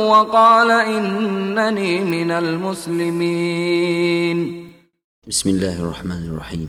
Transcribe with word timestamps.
وقال 0.09 0.71
انني 0.71 1.99
من 2.03 2.31
المسلمين 2.31 4.67
بسم 5.27 5.49
الله 5.49 5.81
الرحمن 5.81 6.25
الرحيم 6.25 6.67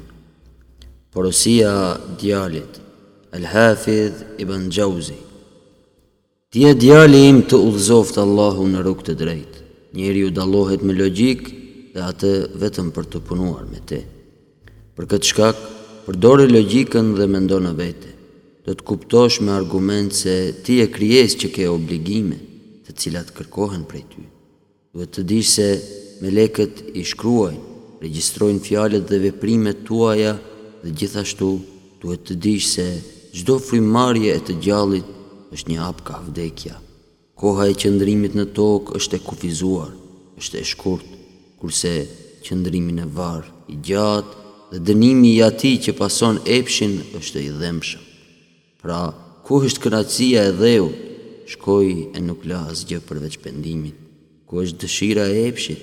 بروسيا 1.16 1.96
دياليت 2.20 2.76
الحافظ 3.34 4.12
ابن 4.40 4.68
جوزي 4.68 5.14
تي 6.50 6.72
ديالي 6.72 7.30
ام 7.30 7.42
الله 8.18 8.66
نروك 8.66 9.02
تدريت 9.02 9.56
نيريو 9.94 10.28
دالوهت 10.28 10.84
من 10.84 10.94
dhe 11.98 12.06
atë 12.10 12.32
vetëm 12.62 12.88
për 12.96 13.06
të 13.12 13.18
punuar 13.28 13.64
me 13.72 13.80
te. 13.90 13.98
Për 14.96 15.04
këtë 15.10 15.28
shkak, 15.30 15.58
përdore 16.06 16.46
logikën 16.50 17.12
dhe 17.18 17.26
mendo 17.34 17.58
në 17.62 17.72
vete, 17.80 18.10
do 18.66 18.74
të 18.76 18.86
kuptosh 18.90 19.40
me 19.42 19.52
argument 19.54 20.10
se 20.22 20.34
ti 20.64 20.78
e 20.82 20.88
kryes 20.96 21.36
që 21.42 21.48
ke 21.54 21.68
obligime 21.72 22.36
të 22.86 22.94
cilat 23.02 23.32
kërkohen 23.36 23.84
prej 23.90 24.04
ty. 24.10 24.22
Duhet 24.92 25.12
të 25.16 25.26
dish 25.30 25.50
se 25.58 25.68
me 26.22 26.30
leket 26.34 26.82
i 26.94 27.02
shkruajnë, 27.06 27.60
regjistrojnë 28.02 28.64
fjalet 28.66 29.04
dhe 29.08 29.22
veprimet 29.28 29.84
tuaja 29.88 30.36
dhe 30.82 30.94
gjithashtu 30.98 31.48
duhet 32.02 32.26
të 32.28 32.36
dish 32.46 32.68
se 32.76 32.86
gjdo 33.36 33.58
frimarje 33.68 34.30
e 34.36 34.42
të 34.46 34.58
gjallit 34.66 35.08
është 35.54 35.72
një 35.74 35.80
apë 35.90 36.06
ka 36.08 36.20
vdekja. 36.28 36.76
Koha 37.38 37.68
e 37.70 37.76
qëndrimit 37.80 38.34
në 38.34 38.48
tokë 38.56 38.96
është 38.98 39.18
e 39.20 39.22
kufizuar, 39.28 39.90
është 40.40 40.58
e 40.62 40.66
shkurt, 40.66 41.06
kurse 41.60 42.06
qëndrimin 42.46 42.98
e 43.02 43.06
varë 43.16 43.48
i 43.72 43.76
gjatë 43.86 44.46
dhe 44.72 44.82
dënimi 44.88 45.30
i 45.36 45.42
ati 45.42 45.72
që 45.86 45.94
pason 45.98 46.36
epshin 46.58 46.94
është 47.18 47.40
i 47.46 47.50
dhemshëm. 47.60 48.04
Pra, 48.82 48.98
ku 49.44 49.62
është 49.66 49.80
kratësia 49.84 50.42
e 50.48 50.52
dheu, 50.60 50.86
shkoj 51.52 51.88
e 52.16 52.22
nuk 52.28 52.40
la 52.50 52.60
asgjë 52.70 53.00
përveç 53.08 53.34
pendimin. 53.44 53.94
Ku 54.46 54.62
është 54.62 54.78
dëshira 54.84 55.24
e 55.34 55.46
epshit, 55.48 55.80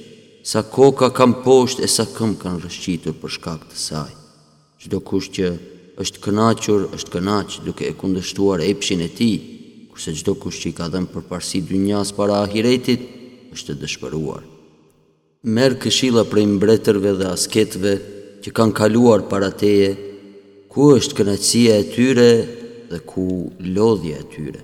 sa 0.52 0.64
koka 0.76 1.10
kam 1.18 1.40
poshtë 1.46 1.84
e 1.84 1.90
sa 1.92 2.06
këm 2.16 2.36
kanë 2.42 2.64
rëshqitur 2.66 3.16
për 3.22 3.36
shkak 3.38 3.68
të 3.72 3.78
saj. 3.88 4.12
Qdo 4.86 5.00
kusht 5.10 5.34
që 5.40 5.46
është 6.02 6.24
kënaqur, 6.26 6.88
është 6.96 7.12
kënaq 7.18 7.60
duke 7.68 7.88
e 7.90 7.94
kundështuar 8.00 8.64
epshin 8.70 9.02
e 9.04 9.10
ti, 9.20 9.32
kurse 9.90 10.14
qdo 10.20 10.38
kusht 10.42 10.60
që 10.64 10.72
i 10.72 10.76
ka 10.80 10.88
dhem 10.94 11.06
për 11.12 11.24
parësi 11.30 11.64
dynjas 11.70 12.14
para 12.18 12.44
ahiretit, 12.46 13.02
është 13.56 13.80
dëshpëruar 13.84 14.44
merë 15.46 15.76
këshila 15.84 16.24
prej 16.26 16.46
mbretërve 16.56 17.12
dhe 17.20 17.28
asketve 17.30 17.92
që 18.42 18.52
kanë 18.60 18.74
kaluar 18.78 19.26
para 19.30 19.52
teje, 19.54 19.92
ku 20.74 20.88
është 20.98 21.18
kënaqësia 21.20 21.76
e 21.82 21.84
tyre 21.94 22.30
dhe 22.90 22.98
ku 23.10 23.26
lodhja 23.76 24.18
e 24.24 24.26
tyre. 24.34 24.62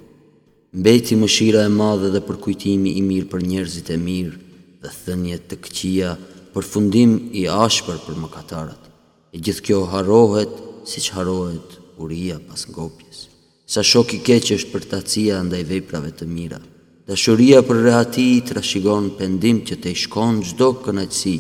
Mbeti 0.74 1.16
mëshira 1.22 1.68
e 1.68 1.74
madhe 1.82 2.10
dhe 2.14 2.22
përkujtimi 2.28 2.96
i 2.98 3.06
mirë 3.10 3.30
për 3.34 3.46
njerëzit 3.52 3.90
e 3.94 3.98
mirë 4.08 4.40
dhe 4.82 4.94
thënjet 5.04 5.46
të 5.52 5.56
këqia 5.68 6.16
për 6.56 6.70
fundim 6.72 7.14
i 7.42 7.46
ashpër 7.66 8.00
për 8.08 8.18
mëkatarët. 8.24 8.84
E 9.32 9.38
gjithë 9.44 9.66
kjo 9.68 9.84
harohet 9.94 10.58
si 10.90 11.04
që 11.06 11.20
harohet 11.20 11.78
uria 12.02 12.40
pas 12.48 12.66
ngopjes. 12.72 13.28
Sa 13.72 13.86
shoki 13.86 14.24
keq 14.26 14.50
është 14.58 14.74
për 14.74 14.90
tacia 14.96 15.40
ndaj 15.46 15.64
veprave 15.70 16.12
të 16.18 16.28
mirat 16.28 16.71
dhe 17.12 17.18
shuria 17.20 17.60
për 17.68 17.80
rehati 17.84 18.24
të 18.48 18.54
rashigon 18.56 19.10
pendim 19.20 19.58
që 19.68 19.76
të 19.84 19.92
shkon 20.02 20.38
gjdo 20.48 20.68
kënaqësi, 20.84 21.34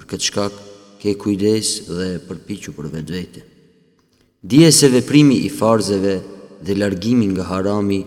për 0.00 0.04
këtë 0.08 0.26
shkak 0.30 0.52
ke 1.02 1.12
kujdes 1.20 1.68
dhe 1.96 2.06
përpichu 2.26 2.70
për 2.76 2.86
vetë 2.94 3.12
Dije 3.12 3.42
Dje 4.52 4.70
se 4.72 4.88
veprimi 4.94 5.34
i 5.48 5.50
farzeve 5.58 6.14
dhe 6.64 6.76
largimin 6.80 7.34
nga 7.34 7.44
harami 7.50 7.98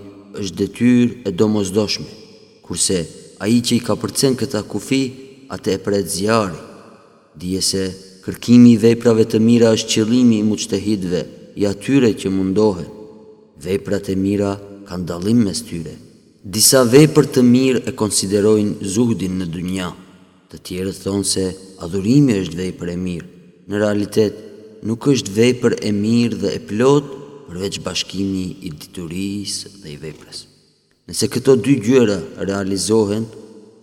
është 0.42 0.58
detyr 0.62 1.08
e 1.28 1.34
domozdoshme, 1.42 2.06
kurse 2.66 3.00
a 3.38 3.46
i 3.48 3.60
që 3.68 3.74
i 3.78 3.84
ka 3.88 3.94
përcen 4.04 4.34
këta 4.40 4.62
kufi, 4.72 5.04
atë 5.54 5.70
e 5.78 5.82
për 5.86 5.94
e 6.00 6.02
zjarë. 6.16 6.62
Dje 7.42 7.62
se 7.70 7.84
kërkimi 8.26 8.72
i 8.74 8.80
veprave 8.88 9.28
të 9.30 9.44
mira 9.50 9.70
është 9.78 9.92
qëlimi 9.94 10.40
i 10.42 10.48
muqtehidve, 10.50 11.22
i 11.62 11.68
atyre 11.74 12.10
që 12.22 12.34
mundohen. 12.40 12.90
Veprat 13.68 14.10
e 14.10 14.16
mira 14.26 14.52
kanë 14.88 15.06
dalim 15.12 15.46
mes 15.46 15.62
tyre, 15.70 15.94
disa 16.44 16.84
vepër 16.84 17.30
të 17.32 17.42
mirë 17.48 17.82
e 17.88 17.94
konsiderojnë 17.96 18.90
zuhdin 18.94 19.38
në 19.40 19.46
dynja, 19.54 19.86
të 20.52 20.58
tjerët 20.68 20.98
thonë 21.06 21.28
se 21.30 21.44
adhurimi 21.86 22.36
është 22.42 22.58
vepër 22.60 22.90
e 22.94 22.96
mirë, 23.00 23.28
në 23.72 23.80
realitet 23.80 24.42
nuk 24.84 25.08
është 25.08 25.32
vepër 25.38 25.76
e 25.88 25.92
mirë 25.96 26.40
dhe 26.42 26.50
e 26.58 26.60
plot 26.68 27.08
përveç 27.48 27.80
bashkimi 27.86 28.44
i 28.68 28.74
diturisë 28.82 29.72
dhe 29.86 29.94
i 29.96 30.02
veprës. 30.04 30.42
Nëse 31.08 31.30
këto 31.32 31.56
dy 31.64 31.78
gjëra 31.86 32.20
realizohen, 32.50 33.24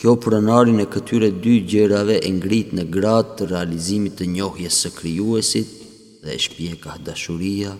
kjo 0.00 0.14
pranarin 0.24 0.80
e 0.84 0.86
këtyre 0.88 1.30
dy 1.44 1.58
gjërave 1.68 2.18
e 2.20 2.30
ngrit 2.36 2.76
në 2.76 2.84
gratë 2.92 3.34
të 3.40 3.48
realizimit 3.54 4.16
të 4.20 4.28
njohjes 4.36 4.82
së 4.84 4.92
kryuesit 5.00 5.72
dhe 6.24 6.36
e 6.36 6.36
shpje 6.40 6.76
ka 6.84 6.98
dashuria, 7.08 7.72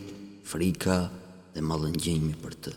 frika 0.45 1.03
dhe 1.55 1.61
malëngjimi 1.69 2.33
për 2.45 2.57
të. 2.65 2.75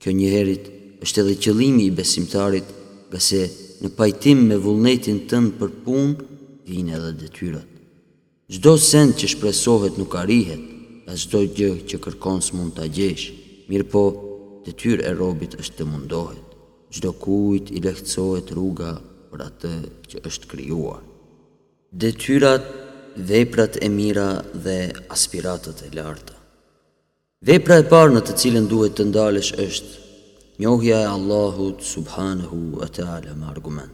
Kjo 0.00 0.12
njëherit, 0.16 0.66
është 1.04 1.20
edhe 1.22 1.34
qëllimi 1.44 1.84
i 1.88 1.94
besimtarit, 1.98 2.68
nga 3.10 3.20
se 3.20 3.40
në 3.82 3.90
pajtim 3.98 4.38
me 4.48 4.56
vullnetin 4.64 5.18
tënë 5.30 5.50
për 5.60 5.70
punë, 5.84 6.28
vinë 6.70 6.94
edhe 6.98 7.12
detyrat. 7.22 7.66
Zdo 8.56 8.76
send 8.78 9.16
që 9.20 9.26
shpresohet 9.32 9.98
nuk 10.00 10.14
arihet, 10.22 10.62
a 11.10 11.16
zdo 11.18 11.42
gjë 11.56 11.70
që 11.90 12.00
kërkon 12.04 12.40
së 12.44 12.56
mund 12.58 12.72
të 12.78 12.86
gjesh, 12.96 13.26
mirë 13.70 13.88
po, 13.92 14.04
detyr 14.66 15.02
e 15.06 15.12
robit 15.14 15.56
është 15.60 15.76
të 15.80 15.86
mundohet, 15.90 16.56
zdo 16.96 17.12
kujt 17.24 17.70
i 17.76 17.82
lehtësohet 17.84 18.50
rruga 18.56 18.96
për 19.32 19.44
atë 19.46 19.72
që 20.12 20.22
është 20.30 20.50
kryuar. 20.52 21.02
Detyrat, 22.02 22.64
veprat 23.30 23.78
e 23.82 23.88
mira 23.90 24.28
dhe 24.64 24.78
aspiratët 25.14 25.84
e 25.86 25.92
larta. 25.96 26.32
Vepra 27.46 27.76
e 27.80 27.84
parë 27.90 28.14
në 28.16 28.22
të 28.26 28.34
cilën 28.42 28.66
duhet 28.70 28.96
të 28.98 29.04
ndalësh 29.10 29.52
është 29.66 30.05
Njohja 30.58 31.00
e 31.00 31.04
Allahut 31.04 31.82
subhanahu 31.82 32.78
wa 32.80 32.88
taala 32.88 33.34
me 33.36 33.44
argument. 33.46 33.90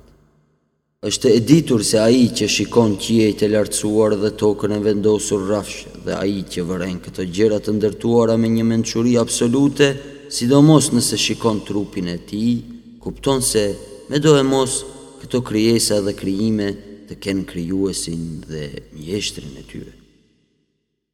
Është 1.05 1.29
e 1.35 1.41
ditur 1.45 1.81
se 1.85 1.99
ai 1.99 2.29
që 2.37 2.47
shikon 2.55 2.93
qiejt 3.03 3.43
e 3.43 3.49
lartësuar 3.55 4.13
dhe 4.23 4.29
tokën 4.43 4.73
e 4.77 4.81
vendosur 4.87 5.41
rrafsh 5.49 5.81
dhe 6.07 6.13
ai 6.23 6.37
që 6.53 6.61
vëren 6.69 6.97
këto 7.05 7.23
gjëra 7.35 7.59
të 7.65 7.71
ndërtuara 7.79 8.35
me 8.39 8.49
një 8.57 8.65
mençuri 8.73 9.17
absolute, 9.25 9.89
sidomos 10.37 10.93
nëse 10.95 11.17
shikon 11.27 11.59
trupin 11.67 12.07
e 12.15 12.19
tij, 12.29 12.55
kupton 13.03 13.41
se 13.53 13.65
me 14.11 14.19
do 14.25 14.33
e 14.39 14.45
mos 14.53 14.73
këto 15.25 15.43
krijesa 15.49 15.97
dhe 16.07 16.13
krijime 16.21 16.69
të 17.11 17.15
kenë 17.27 17.45
krijuesin 17.55 18.23
dhe 18.51 18.63
mjeshtrin 19.01 19.55
e 19.59 19.65
tyre. 19.73 19.93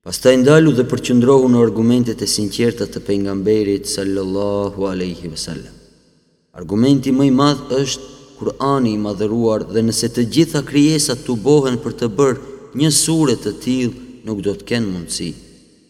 Pastaj 0.07 0.37
ndalu 0.41 0.71
dhe 0.79 0.85
përqendrohu 0.93 1.49
në 1.51 1.59
argumentet 1.67 2.21
e 2.23 2.27
sinqerta 2.31 2.87
të 2.87 3.01
pejgamberit 3.07 3.89
sallallahu 3.91 4.81
alaihi 4.91 5.27
wasallam. 5.33 5.75
Argumenti 6.61 7.11
më 7.19 7.25
i 7.27 7.33
madh 7.41 7.73
është 7.81 8.07
Kur'ani 8.39 8.91
i 8.95 9.01
madhëruar 9.07 9.61
dhe 9.73 9.81
nëse 9.83 10.09
të 10.15 10.23
gjitha 10.37 10.61
krijesat 10.69 11.25
të 11.27 11.35
bohen 11.49 11.77
për 11.83 11.93
të 12.01 12.07
bërë 12.21 12.39
një 12.79 12.91
sure 13.03 13.35
të 13.43 13.51
tillë, 13.65 13.93
nuk 14.31 14.39
do 14.47 14.53
të 14.55 14.65
kenë 14.71 14.89
mundësi. 14.93 15.29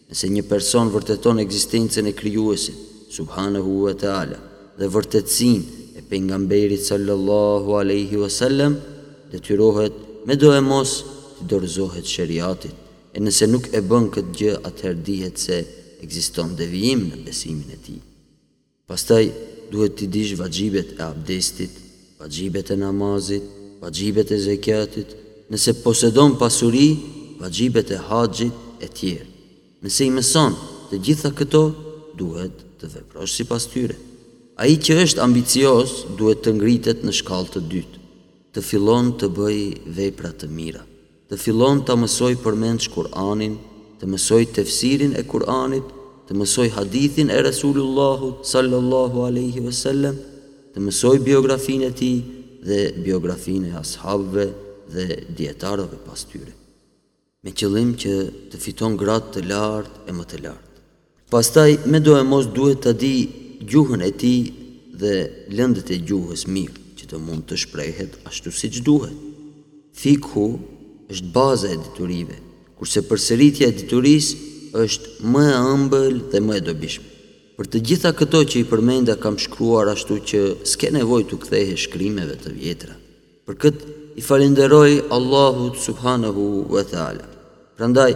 Nëse 0.09 0.25
një 0.33 0.43
person 0.55 0.89
vërteton 0.95 1.37
ekzistencën 1.45 2.09
e 2.09 2.15
krijuesit, 2.21 2.77
subhanahu 3.15 3.71
wa 3.85 3.93
ta'ala, 4.01 4.39
dhe 4.79 4.85
vërtetësinë 4.97 5.99
e 5.99 6.01
pejgamberit 6.09 6.81
sallallahu 6.89 7.69
alaihi 7.81 8.17
wasallam, 8.23 8.81
detyrohet 9.31 9.93
me 10.25 10.33
do 10.41 10.49
e 10.57 10.61
mos 10.71 10.91
të 11.37 11.43
dorëzohet 11.53 12.05
shëriatit 12.17 12.78
e 13.15 13.19
nëse 13.23 13.45
nuk 13.49 13.65
e 13.77 13.81
bën 13.89 14.05
këtë 14.13 14.33
gjë, 14.37 14.51
atëherë 14.69 14.99
dihet 15.07 15.41
se 15.41 15.55
ekziston 16.05 16.51
devijim 16.59 17.01
në 17.11 17.17
besimin 17.25 17.71
e 17.73 17.77
tij. 17.85 17.99
Pastaj 18.89 19.23
duhet 19.73 19.95
të 19.99 20.07
dish 20.13 20.35
vaxhibet 20.37 20.89
e 20.97 21.01
abdestit, 21.09 21.73
vaxhibet 22.21 22.67
e 22.73 22.77
namazit, 22.83 23.45
vaxhibet 23.83 24.29
e 24.35 24.39
zekatit, 24.49 25.09
nëse 25.51 25.73
posedon 25.83 26.37
pasuri, 26.41 26.89
vaxhibet 27.41 27.89
e 27.95 27.99
haxhit 28.09 28.55
e 28.85 28.91
tjerë. 29.01 29.27
Nëse 29.85 30.03
i 30.05 30.11
mëson 30.17 30.53
të 30.89 30.95
gjitha 31.05 31.29
këto, 31.39 31.63
duhet 32.19 32.55
të 32.81 32.91
veprosh 32.95 33.33
sipas 33.39 33.65
tyre. 33.71 33.95
Ai 34.61 34.73
që 34.83 34.91
është 35.05 35.23
ambicios 35.23 35.93
duhet 36.19 36.41
të 36.43 36.51
ngritet 36.59 37.05
në 37.07 37.13
shkallë 37.21 37.53
të 37.55 37.61
dytë, 37.73 37.99
të 38.53 38.65
fillon 38.69 39.13
të 39.19 39.27
bëj 39.39 39.59
vepra 39.97 40.33
të 40.39 40.47
mira 40.57 40.83
të 41.29 41.37
fillon 41.37 41.83
të 41.85 41.93
mësoj 42.01 42.33
përmend 42.43 42.87
Kur'anin, 42.93 43.53
të 44.01 44.07
mësoj 44.09 44.41
tefsirin 44.57 45.11
e 45.13 45.21
Kur'anit, 45.29 45.89
të 46.27 46.37
mësoj 46.37 46.67
hadithin 46.75 47.29
e 47.33 47.37
Resulullahut 47.45 48.39
sallallahu 48.49 49.25
alaihi 49.29 49.61
wasallam, 49.61 50.15
të 50.73 50.79
mësoj 50.85 51.15
biografinë 51.27 51.89
e 51.91 51.95
tij 51.99 52.17
dhe 52.67 52.79
biografinë 53.05 53.69
e 53.71 53.75
ashabëve 53.81 54.47
dhe 54.95 55.05
dietarëve 55.37 55.99
pas 56.07 56.25
tyre. 56.31 56.53
Me 57.43 57.53
qëllim 57.61 57.93
që 58.01 58.13
të 58.51 58.57
fiton 58.63 58.97
gratë 58.99 59.29
të 59.37 59.45
lartë 59.51 59.99
e 60.09 60.17
më 60.17 60.25
të 60.31 60.41
lartë. 60.47 60.83
Pastaj 61.31 61.69
me 61.93 62.01
do 62.07 62.17
e 62.19 62.25
mos 62.31 62.49
duhet 62.57 62.81
të 62.87 62.95
di 63.03 63.15
gjuhën 63.69 64.01
e 64.07 64.11
tij 64.23 64.41
dhe 65.01 65.13
lëndët 65.57 65.93
e 65.95 66.01
gjuhës 66.09 66.47
mirë 66.55 66.81
që 66.97 67.03
të 67.13 67.21
mund 67.27 67.45
të 67.51 67.59
shprehet 67.67 68.17
ashtu 68.29 68.51
siç 68.61 68.81
duhet. 68.89 69.15
Fikhu 70.01 70.47
është 71.13 71.29
baza 71.37 71.67
e 71.73 71.77
diturive, 71.85 72.35
kurse 72.77 73.01
përsëritja 73.09 73.65
e 73.71 73.75
dituris 73.81 74.25
është 74.83 75.27
më 75.33 75.43
e 75.53 75.61
ëmbël 75.75 76.15
dhe 76.31 76.39
më 76.45 76.53
e 76.59 76.65
dobishme. 76.69 77.07
Për 77.59 77.65
të 77.71 77.77
gjitha 77.87 78.11
këto 78.19 78.41
që 78.51 78.55
i 78.61 78.67
përmenda 78.71 79.15
kam 79.23 79.35
shkruar 79.41 79.89
ashtu 79.91 80.13
që 80.29 80.39
s'ke 80.71 80.91
nevoj 80.95 81.23
të 81.29 81.39
kthehe 81.43 81.73
shkrimeve 81.85 82.35
të 82.43 82.49
vjetra. 82.59 82.93
Për 83.45 83.55
këtë 83.65 83.95
i 84.19 84.23
falenderoj 84.23 84.91
Allahut 85.17 85.79
Subhanahu 85.87 86.45
wa 86.73 86.83
Thala. 86.91 87.25
Prandaj, 87.77 88.11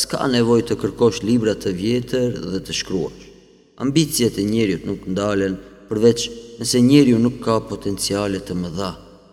s'ka 0.00 0.26
nevoj 0.32 0.62
të 0.68 0.78
kërkosh 0.80 1.20
libra 1.28 1.54
të 1.56 1.74
vjetër 1.82 2.38
dhe 2.54 2.60
të 2.66 2.78
shkruash. 2.80 3.24
Ambicjet 3.84 4.38
e 4.40 4.46
njeriut 4.52 4.86
nuk 4.88 5.00
ndalen 5.12 5.58
përveç 5.90 6.20
nëse 6.62 6.78
njeriu 6.86 7.18
nuk 7.20 7.40
ka 7.44 7.58
potencialet 7.68 8.46
të 8.48 8.70
dha, 8.78 8.90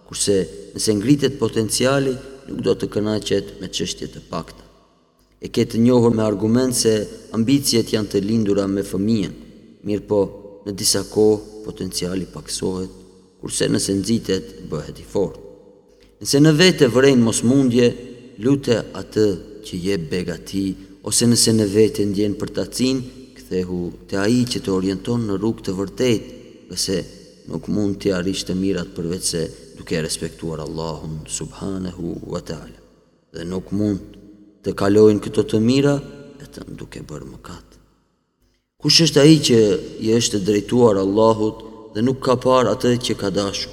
kurse 0.09 0.35
nëse 0.75 0.91
ngritet 0.97 1.39
potenciali, 1.39 2.13
nuk 2.49 2.61
do 2.67 2.73
të 2.75 2.87
kënaqet 2.93 3.45
me 3.61 3.67
çështje 3.75 4.07
të 4.13 4.21
pakta. 4.31 4.61
E 5.43 5.47
ke 5.53 5.63
të 5.67 5.77
njohur 5.85 6.13
me 6.15 6.23
argument 6.25 6.73
se 6.83 6.93
ambicjet 7.37 7.93
janë 7.95 8.11
të 8.13 8.23
lindura 8.27 8.65
me 8.73 8.83
fëmijën, 8.91 9.33
mirë 9.85 10.05
po 10.09 10.19
në 10.65 10.71
disa 10.79 11.01
kohë 11.09 11.63
potenciali 11.65 12.25
paksohet, 12.33 12.89
kurse 13.41 13.65
nëse 13.71 13.91
nëzitet 13.97 14.45
bëhet 14.71 14.97
i 15.03 15.07
fort. 15.15 15.37
Nëse 16.21 16.39
në 16.41 16.51
vete 16.61 16.85
vërejnë 16.93 17.23
mos 17.27 17.39
mundje, 17.49 17.87
lute 18.43 18.77
atë 19.01 19.25
që 19.67 19.73
je 19.87 19.95
begati, 20.13 20.65
ose 21.07 21.27
nëse 21.27 21.51
në 21.55 21.65
vete 21.75 22.05
ndjenë 22.07 22.39
për 22.39 22.53
tacin, 22.59 23.03
këthehu 23.37 23.81
të 24.09 24.21
aji 24.23 24.43
që 24.53 24.63
të 24.63 24.71
orienton 24.77 25.27
në 25.27 25.39
rrug 25.41 25.59
të 25.65 25.75
vërtet, 25.79 26.31
nëse 26.71 26.97
nuk 27.51 27.67
mund 27.67 27.99
të 27.99 28.15
arish 28.19 28.45
të 28.47 28.55
mirat 28.55 28.95
përvecë 28.95 29.43
duke 29.77 30.01
respektuar 30.01 30.59
Allahun 30.59 31.19
subhanahu 31.27 32.15
wa 32.27 32.39
ta'ala 32.39 32.77
dhe 33.33 33.43
nuk 33.53 33.71
mund 33.71 34.01
të 34.65 34.73
kalojnë 34.81 35.19
këto 35.25 35.43
të 35.51 35.59
mira 35.59 35.93
e 36.43 36.49
të 36.53 36.63
duke 36.79 37.01
bërë 37.09 37.27
mëkat. 37.33 37.65
Kush 38.81 39.01
është 39.07 39.19
ai 39.23 39.35
që 39.47 39.59
i 40.05 40.11
është 40.17 40.39
drejtuar 40.47 40.99
Allahut 41.03 41.63
dhe 41.95 42.01
nuk 42.05 42.21
ka 42.25 42.35
par 42.45 42.69
atë 42.73 42.93
që 43.05 43.13
ka 43.21 43.29
dashu? 43.35 43.69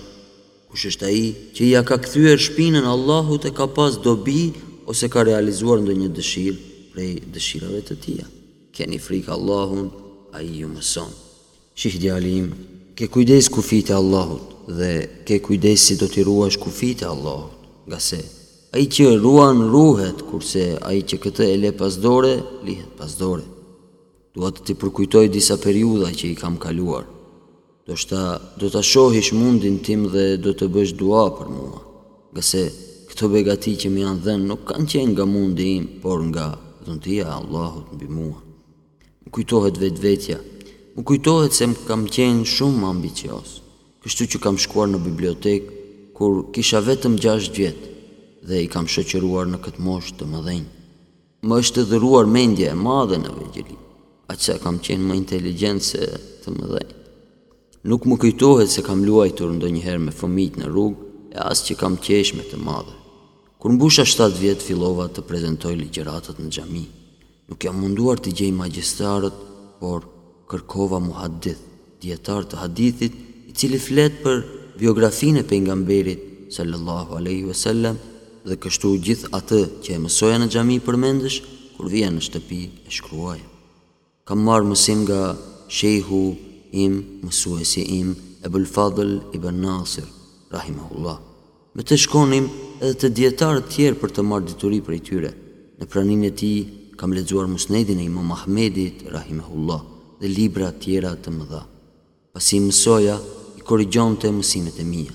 Kush 0.72 0.86
është 0.90 1.06
ai 1.10 1.22
që 1.54 1.62
i 1.68 1.70
a 1.80 1.82
ka 1.88 1.96
këthyër 2.02 2.38
shpinën 2.48 2.86
Allahut 2.94 3.44
e 3.46 3.50
ka 3.56 3.66
pas 3.76 3.96
dobi 4.06 4.42
ose 4.90 5.06
ka 5.12 5.22
realizuar 5.30 5.78
ndë 5.82 5.94
një 6.02 6.08
dëshirë 6.18 6.60
prej 6.94 7.10
dëshirëve 7.34 7.80
të 7.88 7.94
tia? 8.04 8.26
Keni 8.74 8.98
frikë 9.02 9.34
Allahun, 9.36 9.86
a 10.34 10.38
i 10.46 10.60
ju 10.62 10.68
mëson. 10.70 11.10
Shih 11.78 11.96
djalim, 12.00 12.52
ke 12.98 13.08
kujdes 13.10 13.50
ku 13.52 13.62
fitë 13.66 13.94
Allahut 13.98 14.49
dhe 14.78 15.08
ke 15.26 15.38
kujdes 15.42 15.80
si 15.84 15.94
do 15.96 16.06
t'i 16.08 16.22
ruash 16.22 16.58
kufit 16.60 17.00
e 17.02 17.06
Allah 17.06 17.42
Nga 17.86 17.98
se 18.00 18.18
a 18.74 18.78
i 18.78 18.86
që 18.86 19.18
ruan 19.22 19.58
ruhet 19.74 20.18
kurse 20.30 20.64
a 20.88 20.92
i 20.94 21.00
që 21.08 21.16
këtë 21.22 21.44
e 21.54 21.56
le 21.62 21.70
pasdore, 21.80 22.34
lihet 22.66 22.92
pasdore 22.98 23.44
Dua 24.34 24.50
të 24.54 24.60
t'i 24.64 24.74
përkujtoj 24.80 25.26
disa 25.34 25.56
periuda 25.64 26.08
që 26.18 26.24
i 26.32 26.38
kam 26.42 26.56
kaluar 26.64 27.04
Do 27.86 27.96
shta 27.98 28.22
do 28.60 28.66
t'a 28.72 28.82
shohish 28.92 29.30
mundin 29.40 29.76
tim 29.86 30.00
dhe 30.14 30.26
do 30.44 30.50
të 30.58 30.66
bësh 30.74 30.92
dua 31.02 31.22
për 31.38 31.48
mua 31.56 31.80
Nga 32.32 32.42
se 32.50 32.62
këto 33.08 33.24
begati 33.34 33.72
që 33.80 33.88
mi 33.92 34.00
janë 34.04 34.22
dhenë 34.26 34.46
nuk 34.50 34.62
kanë 34.68 34.88
qenë 34.90 35.10
nga 35.14 35.24
mundi 35.34 35.66
im 35.78 35.86
Por 36.02 36.18
nga 36.30 36.46
dhëntia 36.86 37.26
Allahut 37.40 37.86
në 37.92 37.96
bimua 38.02 38.38
Më 39.24 39.28
kujtohet 39.34 39.76
vetë 39.82 40.02
vetja 40.06 40.38
Më 40.94 41.00
kujtohet 41.08 41.52
se 41.58 41.64
më 41.70 41.82
kam 41.88 42.02
qenë 42.14 42.46
shumë 42.54 42.84
ambicios 42.94 43.48
kështu 44.04 44.26
që 44.32 44.38
kam 44.44 44.56
shkuar 44.58 44.88
në 44.88 45.00
bibliotek 45.04 45.66
kur 46.16 46.44
kisha 46.56 46.80
vetëm 46.84 47.18
6 47.20 47.50
vjetë 47.56 47.88
dhe 48.48 48.60
i 48.64 48.68
kam 48.72 48.86
shëqëruar 48.88 49.50
në 49.50 49.58
këtë 49.64 49.84
mosh 49.84 50.12
të 50.18 50.28
mëdhenjë. 50.30 50.68
Më 51.48 51.58
është 51.64 51.80
të 51.80 51.86
dhëruar 51.90 52.28
mendje 52.32 52.68
e 52.72 52.76
madhe 52.76 53.18
në 53.20 53.32
vegjeli, 53.36 53.76
a 54.32 54.36
që 54.44 54.56
kam 54.64 54.78
qenë 54.86 55.06
më 55.08 55.18
inteligent 55.20 55.84
se 55.90 56.00
të 56.44 56.52
mëdhenjë. 56.56 56.96
Nuk 57.92 58.08
më 58.08 58.18
kujtohet 58.24 58.68
se 58.72 58.82
kam 58.84 59.04
luajtur 59.08 59.52
ndo 59.56 59.68
njëherë 59.72 60.02
me 60.06 60.12
fëmit 60.16 60.58
në 60.60 60.70
rrugë 60.72 61.12
e 61.36 61.38
asë 61.50 61.66
që 61.68 61.78
kam 61.82 61.96
qesh 62.08 62.34
me 62.36 62.44
të 62.50 62.58
madhe. 62.64 62.96
Kur 63.60 63.74
mbusha 63.76 64.06
7 64.08 64.38
vjetë 64.40 64.64
filova 64.66 65.06
të 65.12 65.24
prezentoj 65.28 65.74
ligjeratët 65.76 66.40
në 66.40 66.50
gjami, 66.56 66.84
nuk 67.48 67.64
jam 67.64 67.76
munduar 67.80 68.20
të 68.20 68.32
gjej 68.38 68.52
magjistarët, 68.56 69.36
por 69.80 70.04
kërkova 70.50 70.98
mu 71.00 71.12
hadith, 71.20 71.60
të 72.04 72.56
hadithit, 72.56 73.16
i 73.50 73.52
cili 73.58 73.80
flet 73.82 74.20
për 74.22 74.42
biografinë 74.78 75.40
e 75.42 75.46
pejgamberit 75.50 76.20
sallallahu 76.54 77.16
alaihi 77.18 77.48
wasallam 77.50 77.96
dhe 78.46 78.56
kështu 78.62 78.90
gjithë 79.06 79.30
atë 79.38 79.58
që 79.82 79.96
e 79.96 80.02
mësoja 80.04 80.36
në 80.38 80.46
xhami 80.54 80.76
përmendesh 80.86 81.38
kur 81.74 81.88
vija 81.90 82.12
në 82.14 82.22
shtëpi 82.28 82.58
e 82.86 82.94
shkruaj. 82.96 83.40
Kam 84.28 84.44
marë 84.46 84.68
mësim 84.70 85.02
nga 85.08 85.22
shehu 85.78 86.20
im, 86.84 86.94
mësuesi 87.26 87.82
im, 87.98 88.12
Ebu 88.46 88.62
Fadl 88.76 89.10
ibn 89.36 89.58
Nasir, 89.64 90.06
rahimahullah. 90.54 91.16
Me 91.74 91.82
të 91.82 91.98
shkonim 92.04 92.46
edhe 92.78 92.94
të 93.02 93.10
djetarët 93.18 93.66
tjerë 93.74 93.98
për 94.04 94.14
të 94.16 94.24
marrë 94.30 94.48
dituri 94.52 94.78
për 94.86 94.96
i 94.98 95.00
tyre. 95.10 95.32
Në 95.82 95.90
pranin 95.90 96.22
e 96.30 96.32
ti, 96.42 96.52
kam 97.00 97.12
ledzuar 97.18 97.50
musnedin 97.50 97.98
e 98.00 98.06
imam 98.06 98.30
Mahmedit, 98.30 99.02
rahimahullah, 99.16 99.80
dhe 100.22 100.28
libra 100.38 100.70
tjera 100.84 101.16
të 101.18 101.30
mëdha. 101.38 101.62
Pasi 102.34 102.60
mësoja, 102.62 103.18
korrigjon 103.70 104.16
të 104.18 104.30
mësimit 104.34 104.80
e 104.82 104.84
mija. 104.84 105.12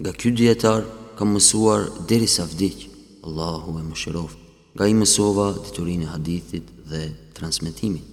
Nga 0.00 0.12
kjo 0.20 0.30
djetar, 0.40 0.82
kam 1.16 1.30
mësuar 1.34 1.86
deri 2.10 2.26
sa 2.28 2.44
vdik, 2.50 2.82
Allahu 3.24 3.78
e 3.80 3.84
më 3.88 3.96
shirof, 4.02 4.32
nga 4.76 4.84
i 4.86 4.94
mësova 4.98 5.46
diturin 5.64 6.02
e 6.04 6.10
hadithit 6.12 6.66
dhe 6.90 7.02
transmitimit. 7.38 8.04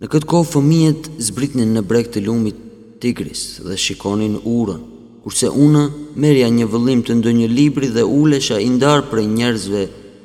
Në 0.00 0.06
këtë 0.12 0.28
kohë, 0.30 0.48
fëmijet 0.52 1.10
zbritnin 1.28 1.74
në 1.74 1.82
breg 1.90 2.06
të 2.14 2.22
lumit 2.28 2.56
tigris 3.02 3.42
dhe 3.66 3.74
shikonin 3.84 4.38
urën, 4.56 4.82
kurse 5.22 5.50
una 5.66 5.84
merja 6.22 6.46
një 6.54 6.66
vëllim 6.72 7.00
të 7.04 7.12
ndonjë 7.18 7.48
libri 7.58 7.88
dhe 7.96 8.04
ulesha 8.20 8.60
indar 8.68 8.98
për 9.10 9.18
njerëzve 9.36 9.82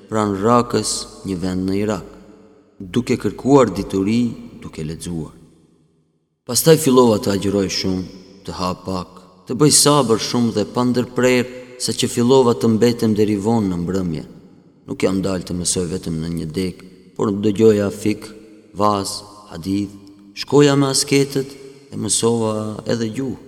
pran 0.10 0.38
rakës 0.46 0.92
një 1.28 1.36
vend 1.42 1.64
në 1.70 1.80
Irak, 1.82 2.06
duke 2.94 3.18
kërkuar 3.24 3.74
dituri 3.78 4.22
duke 4.62 4.86
ledzuar. 4.90 5.34
Pastaj 6.48 6.78
fillova 6.86 7.18
të 7.24 7.34
agjëroj 7.34 7.70
shumë 7.80 8.22
të 8.46 8.52
ha 8.60 8.70
pak, 8.86 9.10
të 9.48 9.56
bëj 9.60 9.74
sabër 9.82 10.22
shumë 10.30 10.54
dhe 10.58 10.64
pa 10.76 10.82
ndërprerë 10.90 11.52
sa 11.84 11.92
që 12.00 12.08
fillova 12.14 12.54
të 12.60 12.70
mbetem 12.76 13.16
deri 13.18 13.38
vonë 13.46 13.70
në 13.72 13.78
mbrëmje. 13.82 14.24
Nuk 14.88 15.02
jam 15.04 15.22
dalë 15.24 15.46
të 15.48 15.56
mësoj 15.60 15.86
vetëm 15.94 16.18
në 16.22 16.30
një 16.38 16.48
dek, 16.58 16.84
por 17.16 17.32
në 17.32 17.40
dëgjoja 17.48 17.88
fik, 18.02 18.28
vaz, 18.80 19.22
hadith, 19.52 19.92
shkoja 20.42 20.76
me 20.80 20.90
asketët 20.92 21.52
e 21.94 22.00
mësova 22.00 22.54
edhe 22.92 23.10
gjuhë. 23.16 23.40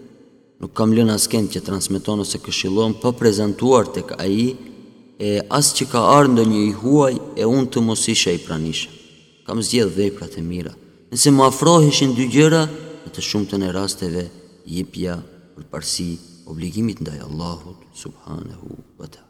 Nuk 0.63 0.71
kam 0.77 0.93
lënë 0.95 1.15
asken 1.19 1.49
që 1.51 1.63
transmeton 1.67 2.23
ose 2.23 2.39
këshillon 2.39 2.95
pa 3.01 3.11
prezentuar 3.11 3.89
tek 3.91 4.13
ai 4.23 4.53
e 5.19 5.33
as 5.57 5.73
që 5.75 5.89
ka 5.91 6.03
ardhë 6.19 6.45
një 6.51 6.61
i 6.69 6.71
huaj 6.81 7.13
e 7.35 7.43
unë 7.49 7.67
të 7.75 7.83
mos 7.83 8.05
isha 8.13 8.31
i 8.35 8.39
pranisha. 8.45 8.87
Kam 9.45 9.59
zgjedh 9.61 9.91
veprat 9.99 10.37
e 10.39 10.43
mira. 10.45 10.71
Nëse 11.11 11.31
më 11.35 11.43
afroheshin 11.49 12.15
dy 12.17 12.29
gjëra, 12.33 12.63
në 13.03 13.11
të 13.13 13.25
shumë 13.27 13.49
të 13.51 13.59
në 13.61 13.73
rasteve, 13.75 14.23
jipja, 14.67 15.19
për 15.55 15.65
parësi 15.71 16.07
obligimit 16.49 16.99
ndaj 17.03 17.19
Allahut, 17.27 17.79
subhanehu 18.01 18.73
vëta. 18.99 19.21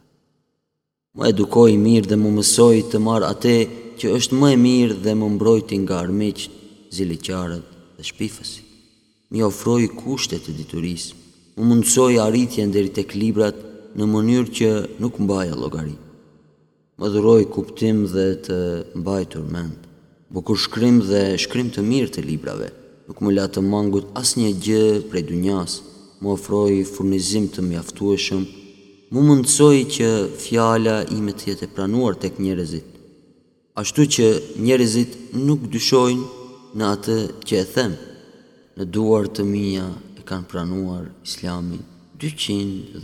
Më 1.16 1.28
edukoj 1.32 1.70
mirë 1.80 2.08
dhe 2.10 2.16
më 2.20 2.30
mësoj 2.38 2.76
të 2.92 2.98
marë 3.06 3.28
ate 3.32 3.54
që 4.00 4.14
është 4.18 4.38
më 4.40 4.48
e 4.52 4.56
mirë 4.66 4.96
dhe 5.04 5.14
më 5.20 5.28
mbrojti 5.36 5.76
nga 5.84 5.94
armiqët, 6.04 6.48
ziliqarët 6.96 7.66
dhe 7.96 8.02
shpifësi. 8.08 8.62
Më 9.32 9.44
ofroj 9.48 9.84
kushtet 10.00 10.42
të 10.46 10.56
diturisë, 10.58 11.14
më 11.56 11.62
mundësoj 11.68 12.12
aritje 12.26 12.66
ndërri 12.68 12.90
tek 12.98 13.14
librat 13.22 13.56
në 13.96 14.04
mënyrë 14.14 14.52
që 14.58 14.70
nuk 15.02 15.14
mbaja 15.24 15.54
logaritë. 15.56 16.04
Më 17.00 17.06
dhuroj 17.12 17.42
kuptim 17.54 17.96
dhe 18.14 18.26
të 18.46 18.58
mbaj 19.00 19.22
tërmend, 19.32 19.78
bukur 20.34 20.56
shkrim 20.64 21.00
dhe 21.10 21.22
shkrim 21.42 21.68
të 21.72 21.80
mirë 21.90 22.12
të 22.14 22.24
librave, 22.30 22.68
nuk 23.08 23.20
më 23.24 23.30
la 23.38 23.46
të 23.52 23.60
mangut 23.72 24.06
asnjë 24.20 24.50
gjë 24.64 24.84
prej 25.10 25.22
dunjas, 25.28 25.72
më 26.20 26.28
ofroi 26.36 26.78
furnizim 26.94 27.46
të 27.52 27.60
mjaftueshëm, 27.70 28.42
më 29.14 29.20
mundësoj 29.28 29.76
që 29.96 30.08
fjala 30.44 30.96
ime 31.18 31.32
të 31.36 31.44
jetë 31.52 31.68
e 31.68 31.72
pranuar 31.76 32.14
tek 32.22 32.40
njerëzit. 32.44 32.86
Ashtu 33.82 34.00
që 34.14 34.26
njerëzit 34.66 35.10
nuk 35.46 35.60
dyshojnë 35.74 36.26
në 36.76 36.84
atë 36.94 37.16
që 37.46 37.54
e 37.62 37.66
them. 37.74 37.92
Në 38.80 38.84
duar 38.94 39.24
të 39.34 39.42
mia 39.54 39.84
e 40.18 40.26
kanë 40.28 40.48
pranuar 40.50 41.04
Islamin 41.28 41.82
200.000 42.18 42.98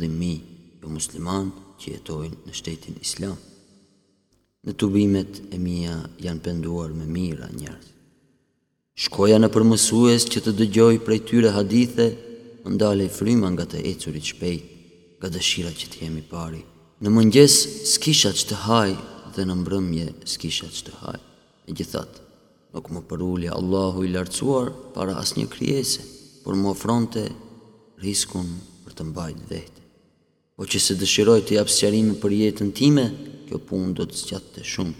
për 0.78 0.82
jo 0.88 0.96
musliman 0.96 1.52
që 1.80 1.86
jetojnë 1.94 2.40
në 2.48 2.52
shtetin 2.58 2.98
Islam. 3.06 3.38
Në 4.66 4.74
tubimet 4.80 5.40
e 5.54 5.58
mia 5.62 5.94
janë 6.24 6.44
penduar 6.50 6.90
me 6.98 7.06
mira 7.06 7.48
njerëz. 7.56 7.91
Shkoja 8.92 9.38
në 9.40 9.48
përmësues 9.48 10.26
që 10.28 10.40
të 10.44 10.52
dëgjoj 10.58 10.98
prej 11.04 11.16
tyre 11.30 11.52
hadithe, 11.54 12.10
më 12.68 12.90
i 13.06 13.08
fryma 13.08 13.48
nga 13.54 13.64
të 13.64 13.80
ecurit 13.88 14.28
shpejt, 14.34 14.64
nga 15.16 15.30
dëshira 15.32 15.70
që 15.72 15.86
të 15.92 16.02
jemi 16.02 16.20
pari. 16.32 16.60
Në 17.00 17.08
mëngjes, 17.14 17.54
s'kisha 17.94 18.30
që 18.36 18.44
të 18.50 18.56
haj, 18.66 18.92
dhe 19.34 19.46
në 19.48 19.54
mbrëmje, 19.62 20.06
s'kisha 20.34 20.68
që 20.68 20.82
të 20.88 20.92
haj. 21.04 21.18
E 21.68 21.72
gjithat, 21.78 22.20
nuk 22.76 22.92
më 22.92 23.02
përulli 23.08 23.48
Allahu 23.48 24.04
i 24.04 24.12
lartësuar 24.12 24.68
para 24.94 25.16
as 25.16 25.32
një 25.40 25.46
kryese, 25.48 26.04
por 26.44 26.52
më 26.54 26.68
ofronte 26.76 27.24
riskun 28.04 28.50
për 28.84 28.92
të 28.98 29.08
mbajt 29.08 29.40
vetë. 29.54 29.80
Po 30.56 30.68
që 30.68 30.78
se 30.78 30.98
dëshiroj 31.00 31.40
të 31.48 31.56
japë 31.62 31.76
sjarimi 31.78 32.18
për 32.22 32.36
jetën 32.42 32.70
time, 32.76 33.08
kjo 33.48 33.58
pun 33.72 33.96
do 33.96 34.04
të 34.06 34.20
sqatë 34.20 34.52
të 34.58 34.68
shumë. 34.74 34.98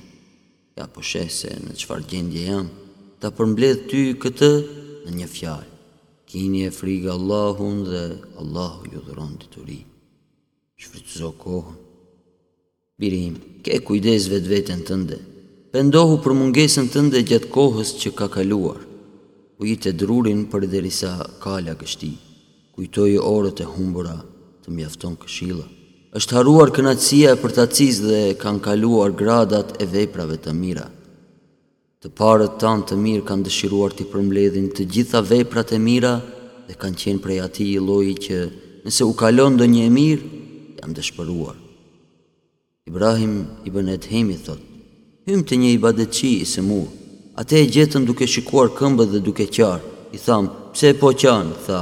Ja 0.81 0.89
po 0.89 1.05
shese 1.05 1.53
në 1.67 1.77
qëfar 1.77 2.03
gjendje 2.11 2.47
jamë, 2.49 2.73
ta 3.23 3.31
përmbledh 3.39 3.81
ty 3.87 3.99
këtë 4.19 4.47
në 5.07 5.11
një 5.19 5.27
fjalë. 5.31 5.67
Kini 6.27 6.63
e 6.67 6.71
frikë 6.75 7.13
Allahun 7.13 7.83
dhe 7.87 8.01
Allahu 8.43 8.89
ju 8.93 9.03
dhuron 9.07 9.37
dituri. 9.41 9.79
Shfrytëzo 10.83 11.29
kohën. 11.45 11.77
Birim, 12.99 13.35
ke 13.63 13.77
kujdes 13.87 14.23
vetë 14.33 14.51
vetën 14.55 14.83
tënde. 14.89 15.19
Pendohu 15.73 16.17
për 16.25 16.33
mungesën 16.41 16.89
tënde 16.95 17.23
gjatë 17.29 17.51
kohës 17.55 17.93
që 18.01 18.11
ka 18.19 18.27
kaluar. 18.37 18.81
Ujit 19.63 19.87
e 19.91 19.93
drurin 20.01 20.41
për 20.51 20.67
derisa 20.73 21.13
kala 21.45 21.77
kështi. 21.81 22.11
Kujtoj 22.75 23.13
orët 23.35 23.63
e 23.65 23.69
humbëra 23.75 24.17
të 24.65 24.69
mjafton 24.77 25.15
këshila. 25.25 25.67
është 26.19 26.33
haruar 26.37 26.69
kënaqësia 26.77 27.29
e 27.35 27.41
përtacis 27.43 27.97
dhe 28.09 28.21
kanë 28.43 28.65
kaluar 28.67 29.11
gradat 29.21 29.69
e 29.83 29.85
veprave 29.95 30.37
të 30.45 30.51
mira. 30.63 30.87
Të 32.03 32.11
parët 32.19 32.57
tanë 32.59 32.83
të 32.91 32.97
mirë 32.99 33.21
kanë 33.29 33.45
dëshiruar 33.47 33.93
të 33.95 34.05
përmledhin 34.11 34.65
të 34.75 34.83
gjitha 34.91 35.21
veprat 35.23 35.71
e 35.77 35.79
mira 35.79 36.11
dhe 36.67 36.75
kanë 36.81 36.99
qenë 36.99 37.21
prej 37.23 37.37
ati 37.45 37.67
i 37.77 37.83
loji 37.91 38.15
që 38.25 38.39
nëse 38.89 39.07
u 39.07 39.13
kalon 39.21 39.55
dë 39.61 39.69
një 39.71 39.85
e 39.87 39.91
mirë, 39.99 40.27
janë 40.81 40.97
dëshpëruar. 40.99 41.55
Ibrahim 42.91 43.37
i 43.63 43.71
bënet 43.75 44.09
hemi 44.11 44.35
thot, 44.47 44.59
hymë 45.31 45.47
të 45.47 45.55
një 45.63 45.71
i 45.77 45.79
badeqi 45.85 46.33
i 46.43 46.49
se 46.55 46.61
mu, 46.67 46.81
ate 47.39 47.63
e 47.63 47.69
gjetën 47.77 48.03
duke 48.09 48.27
shikuar 48.27 48.75
këmbë 48.75 49.07
dhe 49.13 49.21
duke 49.29 49.47
qarë, 49.47 49.87
i 50.11 50.19
thamë, 50.19 50.51
pse 50.75 50.91
po 50.99 51.13
qanë, 51.23 51.55
tha, 51.69 51.81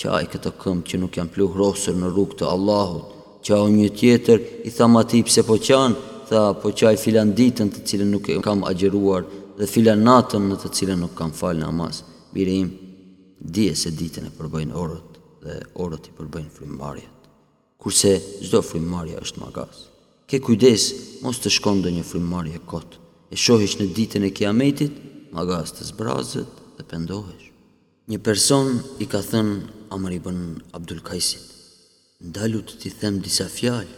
qaj 0.00 0.22
këtë 0.32 0.54
këmbë 0.62 0.88
që 0.94 1.02
nuk 1.02 1.20
janë 1.20 1.34
pluhë 1.36 1.60
rosër 1.60 2.00
në 2.00 2.08
rrugë 2.14 2.40
të 2.40 2.48
Allahut, 2.54 3.12
qaj 3.44 3.64
një 3.76 3.92
tjetër, 4.00 4.38
i 4.68 4.72
thamë 4.72 5.04
ati 5.04 5.20
pse 5.28 5.44
po 5.44 5.60
qanë, 5.68 6.08
tha, 6.32 6.46
po 6.62 6.72
qaj 6.80 6.94
filan 7.04 7.34
ditën 7.36 7.68
të 7.74 7.84
cilën 7.88 8.08
nuk 8.16 8.32
e 8.32 8.40
kam 8.44 8.64
agjeruar, 8.70 9.28
dhe 9.60 9.68
fila 9.68 9.92
natën 10.00 10.46
në 10.48 10.56
të 10.62 10.70
cilën 10.78 11.00
nuk 11.04 11.12
kam 11.18 11.34
falë 11.36 11.60
në 11.60 11.66
amas, 11.68 11.98
mire 12.32 12.54
im, 12.62 12.68
dje 13.56 13.74
se 13.76 13.90
ditën 13.96 14.30
e 14.30 14.32
përbëjnë 14.38 14.76
orët 14.82 15.18
dhe 15.44 15.56
orët 15.84 16.08
i 16.08 16.14
përbëjnë 16.16 16.52
frimbarjet, 16.56 17.28
kurse 17.80 18.14
zdo 18.46 18.60
frimbarja 18.64 19.20
është 19.24 19.42
magas. 19.42 19.82
Ke 20.28 20.40
kujdes, 20.44 20.86
mos 21.24 21.42
të 21.42 21.52
shkondë 21.58 21.92
një 21.98 22.06
frimbarja 22.08 22.60
kotë, 22.72 22.96
e 23.32 23.36
shohish 23.36 23.76
në 23.80 23.90
ditën 23.96 24.24
e 24.26 24.32
kiametit, 24.36 24.96
magas 25.36 25.74
të 25.76 25.86
zbrazët 25.92 26.60
dhe 26.78 26.88
pëndohesh. 26.90 27.48
Një 28.10 28.18
person 28.26 28.78
i 29.04 29.08
ka 29.12 29.20
thënë 29.22 29.76
Amar 29.94 30.14
Ibn 30.16 30.40
Abdul 30.76 31.02
Kajsit, 31.06 31.46
ndalu 32.30 32.64
të 32.66 32.80
ti 32.84 32.90
them 33.02 33.20
disa 33.26 33.48
fjalë, 33.50 33.94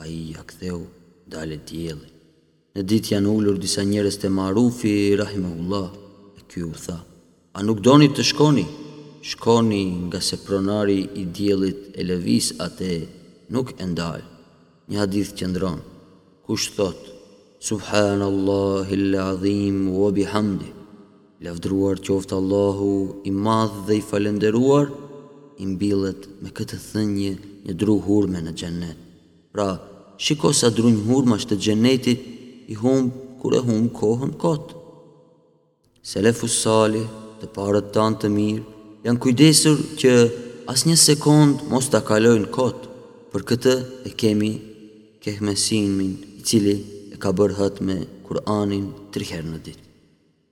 a 0.00 0.06
i 0.08 0.20
jakëtheu 0.32 0.80
dalet 1.26 1.66
djelit. 1.68 2.14
Në 2.78 2.84
dit 2.86 3.08
janë 3.10 3.26
ullur 3.34 3.56
disa 3.58 3.82
njerës 3.82 4.20
të 4.22 4.28
marufi, 4.30 4.90
rahimahullah, 5.18 5.86
e 6.38 6.42
kjo 6.46 6.68
u 6.70 6.76
tha. 6.78 6.94
A 7.58 7.64
nuk 7.66 7.80
doni 7.82 8.06
të 8.14 8.22
shkoni? 8.28 8.62
Shkoni 9.26 9.80
nga 10.06 10.20
se 10.22 10.38
pronari 10.44 11.00
i 11.18 11.24
djelit 11.34 11.80
e 11.98 12.04
levis 12.06 12.52
atë 12.66 12.90
nuk 13.56 13.72
e 13.82 13.86
ndalë. 13.90 14.26
Një 14.88 14.96
hadith 15.02 15.32
që 15.38 15.48
ndronë, 15.50 15.82
kush 16.46 16.68
thot, 16.76 17.00
Subhanallah 17.68 18.86
illa 18.94 19.24
adhim 19.32 19.90
wa 19.98 20.12
bihamdi, 20.14 20.70
hamdi, 21.42 21.52
qoft 21.66 22.06
qoftë 22.06 22.34
Allahu 22.38 22.90
i 23.26 23.30
madh 23.34 23.74
dhe 23.88 23.98
i 23.98 24.06
falenderuar, 24.12 24.86
i 25.62 25.66
mbilet 25.66 26.20
me 26.42 26.54
këtë 26.54 26.78
thënjë 26.92 27.32
një 27.66 27.72
dru 27.82 27.98
hurme 28.06 28.38
në 28.46 28.54
gjennet. 28.60 28.96
Pra, 29.52 29.68
shiko 30.16 30.52
sa 30.54 30.70
dru 30.70 30.86
një 30.94 31.02
hurma 31.10 31.36
shtë 31.42 31.58
gjennetit, 31.64 32.26
i 32.70 32.74
hum 32.74 33.02
kur 33.42 33.50
e 33.58 33.60
hum 33.68 33.84
kohën 34.00 34.32
kot. 34.44 34.64
Selefu 36.10 36.46
Sali, 36.48 37.02
të 37.40 37.46
parët 37.56 37.88
tanë 37.94 38.18
të 38.20 38.28
mirë, 38.36 38.64
janë 39.06 39.20
kujdesur 39.24 39.78
që 40.00 40.12
asë 40.72 40.88
një 40.88 40.96
sekund 41.02 41.60
mos 41.70 41.86
të 41.92 42.00
kalojnë 42.10 42.50
kot, 42.56 42.80
për 43.32 43.42
këtë 43.48 43.74
e 44.08 44.12
kemi 44.20 44.52
kehmesimin 45.24 46.12
i 46.40 46.44
cili 46.48 46.76
e 47.14 47.20
ka 47.22 47.32
bërë 47.38 47.58
hëtë 47.60 47.86
me 47.88 47.98
Kur'anin 48.28 48.86
tri 49.12 49.24
herë 49.30 49.48
në 49.54 49.60
ditë. 49.66 49.84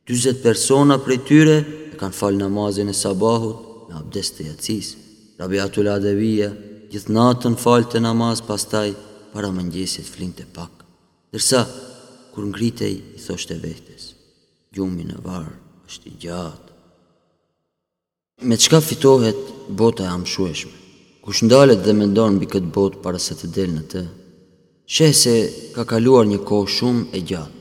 20 0.09 0.41
persona 0.45 0.97
prej 1.05 1.19
tyre 1.29 1.57
e 1.93 1.97
kanë 2.01 2.17
falë 2.21 2.41
namazin 2.45 2.89
e 2.89 2.95
sabahut 3.05 3.91
me 3.91 3.99
abdes 4.01 4.31
të 4.33 4.47
jacis. 4.49 4.89
Rabi 5.37 5.61
Atul 5.61 5.91
Adevija 5.93 6.49
gjithë 6.93 7.13
natën 7.19 7.59
falë 7.61 7.91
të 7.93 8.01
namaz 8.09 8.41
pastaj 8.49 8.89
para 9.35 9.53
mëngjesit 9.53 10.09
flinë 10.15 10.39
të 10.41 10.47
pak. 10.57 10.73
Dërsa, 11.35 11.65
kur 12.37 12.45
ngritej 12.53 12.97
i 13.17 13.21
thoshte 13.27 13.55
vetes, 13.65 14.03
gjumi 14.75 15.07
në 15.09 15.17
varë 15.25 15.55
është 15.89 16.07
i 16.11 16.19
gjatë. 16.25 16.71
Me 18.49 18.57
qka 18.61 18.81
fitohet 18.85 19.39
bota 19.81 20.03
e 20.05 20.11
amshueshme, 20.17 20.75
kush 21.25 21.41
ndalet 21.49 21.81
dhe 21.87 21.95
mendon 22.03 22.37
bi 22.41 22.47
këtë 22.53 22.71
botë 22.77 22.99
para 23.07 23.19
se 23.27 23.33
të 23.39 23.47
del 23.57 23.71
në 23.79 23.85
të, 23.95 24.03
shë 24.95 25.09
se 25.23 25.35
ka 25.79 25.83
kaluar 25.95 26.29
një 26.29 26.41
kohë 26.49 26.75
shumë 26.77 27.09
e 27.17 27.21
gjatë, 27.33 27.59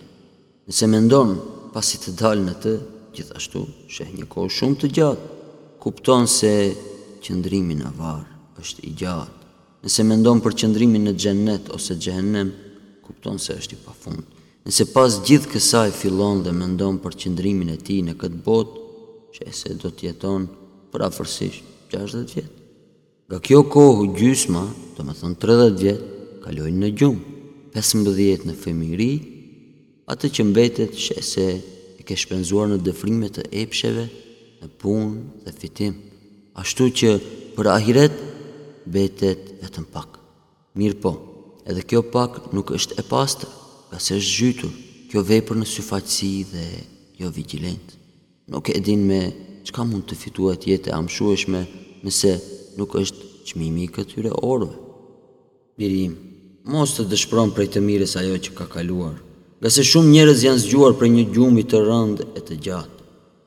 nëse 0.68 0.86
mendon 0.96 1.30
pasi 1.74 1.96
të 2.04 2.10
dalë 2.22 2.44
në 2.48 2.56
të, 2.68 2.74
gjithashtu 3.16 3.60
shëh 3.96 4.12
një 4.18 4.26
kohë 4.36 4.52
shumë 4.60 4.80
të 4.82 4.92
gjatë, 5.00 5.26
kupton 5.84 6.28
se 6.40 6.54
qëndrimi 7.24 7.80
në 7.80 7.94
varë 7.96 8.60
është 8.60 8.84
i 8.92 8.96
gjatë, 9.02 9.36
nëse 9.88 10.04
mendon 10.12 10.44
për 10.44 10.60
qëndrimin 10.66 11.08
në 11.08 11.16
gjennet 11.22 11.72
ose 11.80 11.96
gjennem, 12.04 12.52
kupton 13.06 13.40
se 13.40 13.56
është 13.62 13.78
i 13.80 13.84
fundë, 14.04 14.35
Nëse 14.66 14.86
pas 14.90 15.14
gjithë 15.22 15.50
kësaj 15.52 15.92
fillon 15.94 16.40
dhe 16.42 16.50
mendon 16.50 16.96
për 17.04 17.16
qëndrimin 17.22 17.70
e 17.76 17.78
ti 17.86 18.00
në 18.02 18.16
këtë 18.18 18.40
bot, 18.48 18.72
që 19.36 19.42
e 19.46 19.52
se 19.54 19.76
do 19.78 19.92
tjeton 19.94 20.48
për 20.90 21.04
afërsisht 21.06 21.92
60 21.94 22.32
vjetë. 22.34 22.54
Nga 23.30 23.38
kjo 23.46 23.60
kohë 23.74 24.08
gjysma, 24.18 24.64
të 24.98 25.04
më 25.06 25.14
thënë 25.20 25.38
30 25.44 25.76
vjetë, 25.82 26.06
kalojnë 26.46 26.82
në 26.82 26.90
gjumë, 26.98 27.34
15 27.78 28.48
në 28.50 28.56
femiri, 28.66 29.12
atë 30.10 30.32
që 30.34 30.46
mbetet 30.50 30.98
që 31.04 31.14
e 31.22 31.24
se 31.32 31.46
e 32.00 32.02
ke 32.08 32.18
shpenzuar 32.18 32.70
në 32.72 32.80
dëfrimet 32.88 33.38
të 33.38 33.44
epsheve, 33.62 34.08
në 34.64 34.70
punë 34.82 35.44
dhe 35.46 35.54
fitim. 35.62 35.94
Ashtu 36.58 36.90
që 37.00 37.12
për 37.58 37.70
ahiret, 37.76 38.18
betet 38.90 39.46
vetëm 39.62 39.86
pak. 39.94 40.18
Mirë 40.78 41.00
po, 41.06 41.14
edhe 41.70 41.86
kjo 41.86 42.02
pak 42.18 42.48
nuk 42.58 42.74
është 42.78 42.98
e 43.04 43.08
pastër, 43.12 43.54
Ka 43.96 44.02
se 44.04 44.16
është 44.20 44.34
gjytur 44.36 44.72
kjo 45.08 45.22
vepër 45.24 45.56
në 45.56 45.66
syfaqësi 45.72 46.30
dhe 46.52 46.64
jo 47.22 47.30
vigilent. 47.32 47.94
Nuk 48.52 48.68
e 48.76 48.82
din 48.84 49.06
me 49.08 49.20
qka 49.70 49.86
mund 49.88 50.04
të 50.10 50.16
fituat 50.24 50.66
jetë 50.68 50.90
e 50.92 50.96
amshueshme 50.98 51.62
nëse 52.04 52.32
nuk 52.76 52.92
është 53.02 53.30
qmimi 53.48 53.86
i 53.86 53.92
këtyre 53.96 54.34
orëve. 54.50 54.74
Mirim, 55.80 56.14
mos 56.74 56.92
të 56.98 57.06
dëshpron 57.14 57.54
prej 57.56 57.70
të 57.72 57.82
mires 57.88 58.18
ajo 58.20 58.36
që 58.48 58.52
ka 58.58 58.66
kaluar, 58.74 59.14
nga 59.62 59.70
se 59.72 59.86
shumë 59.92 60.12
njerëz 60.12 60.44
janë 60.46 60.62
zgjuar 60.66 60.98
prej 61.00 61.10
një 61.16 61.24
gjumi 61.38 61.64
të 61.64 61.80
rëndë 61.88 62.26
e 62.40 62.44
të 62.50 62.58
gjatë. 62.66 62.98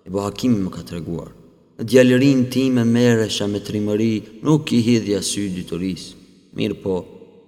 E 0.08 0.12
bo 0.14 0.24
hakimi 0.24 0.58
më 0.64 0.70
ka 0.78 0.80
të 0.86 0.94
reguar. 0.96 1.28
Në 1.76 1.82
djallërin 1.90 2.40
ti 2.54 2.62
me 2.76 2.86
mere 2.96 3.28
me 3.52 3.60
trimëri 3.68 4.12
nuk 4.48 4.64
i 4.76 4.80
hidhja 4.88 5.20
sy 5.30 5.42
dytërisë. 5.58 6.10
Mirë 6.56 6.80
po, 6.84 6.96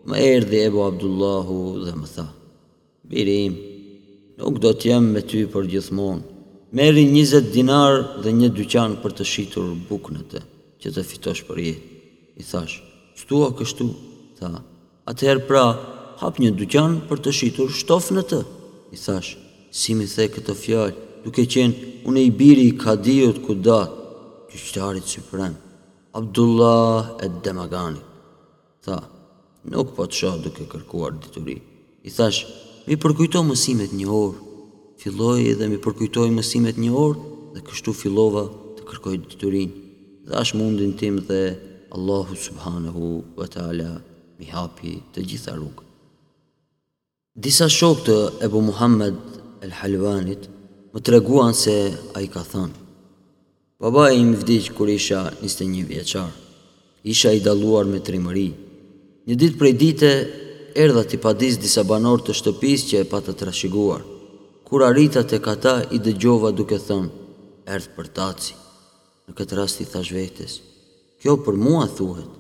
më 0.09 0.17
erdi 0.35 0.57
Ebo 0.69 0.85
Abdullahu 0.91 1.57
dhe 1.87 1.93
më 2.01 2.09
thaë. 2.19 2.33
Biri 3.11 3.39
nuk 4.39 4.61
do 4.63 4.71
të 4.79 4.87
jem 4.93 5.09
me 5.15 5.21
ty 5.27 5.43
për 5.51 5.67
gjithmonë. 5.73 6.23
Meri 6.79 7.03
20 7.11 7.49
dinar 7.55 7.97
dhe 8.23 8.31
një 8.39 8.51
dyqan 8.55 8.95
për 9.03 9.15
të 9.19 9.27
shitur 9.27 9.73
bukën 9.89 10.21
e 10.21 10.25
të, 10.31 10.43
që 10.85 10.93
të 10.97 11.05
fitosh 11.11 11.41
për 11.49 11.59
jetë. 11.65 11.83
I 12.41 12.47
thash, 12.51 12.77
qëtu 13.19 13.41
a 13.45 13.49
kështu? 13.59 13.87
Tha, 14.39 14.49
atëherë 15.11 15.43
pra, 15.51 15.65
hap 16.23 16.39
një 16.41 16.53
dyqan 16.61 17.01
për 17.11 17.25
të 17.25 17.35
shitur 17.41 17.75
shtofën 17.81 18.23
e 18.23 18.25
të. 18.31 18.41
I 18.95 19.01
thash, 19.05 19.31
si 19.81 19.99
mi 19.99 20.07
the 20.15 20.29
këtë 20.35 20.55
fjallë, 20.63 20.95
duke 21.27 21.43
qenë 21.43 22.07
une 22.09 22.23
i 22.23 22.31
biri 22.39 22.69
i 22.71 22.77
kadijot 22.81 23.43
ku 23.47 23.59
datë, 23.59 23.97
gjyqtarit 24.55 25.07
suprem, 25.17 25.59
Abdullah 26.19 27.19
e 27.21 27.27
Demagani. 27.45 28.01
Tha, 28.87 29.03
nuk 29.75 29.97
po 29.99 30.07
të 30.07 30.15
shoh 30.21 30.37
duke 30.47 30.71
kërkuar 30.73 31.19
diturit. 31.23 31.67
I 32.05 32.11
thash, 32.11 32.47
mi 32.91 32.97
përkujtoj 32.99 33.45
mësimet 33.47 33.93
një 33.95 34.07
orë, 34.11 34.39
filloj 34.99 35.43
edhe 35.47 35.67
mi 35.71 35.77
përkujtoj 35.79 36.25
mësimet 36.35 36.79
një 36.83 36.89
orë, 36.91 37.21
dhe 37.55 37.61
kështu 37.69 37.93
fillova 37.95 38.43
të 38.77 38.87
kërkoj 38.89 39.15
detyrin. 39.31 39.71
Dhe 40.27 40.35
ashtë 40.41 40.59
mundin 40.59 40.97
tim 40.99 41.21
dhe 41.29 41.39
Allahu 41.95 42.35
subhanahu 42.47 43.05
wa 43.39 43.47
taala 43.53 43.93
mi 44.41 44.49
hapi 44.51 44.97
të 45.15 45.23
gjitha 45.31 45.55
rrugët. 45.55 45.87
Disa 47.47 47.69
shokë 47.71 48.05
të 48.09 48.17
Ebu 48.49 48.65
Muhammed 48.73 49.23
El 49.63 49.77
Halvanit 49.83 50.51
më 50.91 50.99
të 50.99 51.15
reguan 51.17 51.55
se 51.55 51.77
a 51.95 52.19
i 52.27 52.27
ka 52.27 52.43
thënë. 52.51 52.75
Baba 53.79 54.09
e 54.11 54.19
im 54.19 54.35
vdiq 54.41 54.73
kur 54.75 54.91
isha 54.91 55.23
21 55.47 55.87
vjeqarë, 55.95 56.35
isha 57.15 57.31
i 57.31 57.41
daluar 57.47 57.87
me 57.87 58.03
trimëri. 58.11 58.49
Një 59.31 59.39
ditë 59.45 59.61
prej 59.63 59.77
dite 59.87 60.13
erdha 60.75 61.03
ti 61.05 61.17
padis 61.21 61.59
disa 61.59 61.85
banor 61.85 62.23
të 62.23 62.35
shtëpis 62.37 62.85
që 62.91 63.01
e 63.03 63.07
pa 63.11 63.21
të 63.25 63.35
trashiguar. 63.41 64.03
Kur 64.67 64.85
arita 64.87 65.23
të 65.27 65.39
kata, 65.43 65.75
i 65.95 65.99
dëgjova 65.99 66.53
duke 66.55 66.79
thënë, 66.79 67.11
Erdh 67.71 67.91
për 67.97 68.07
taci. 68.19 68.55
Në 69.29 69.35
këtë 69.39 69.55
rast 69.59 69.81
i 69.83 69.87
thash 69.87 70.11
vetes, 70.15 70.57
kjo 71.23 71.37
për 71.45 71.59
mua 71.61 71.85
thuhet. 71.97 72.31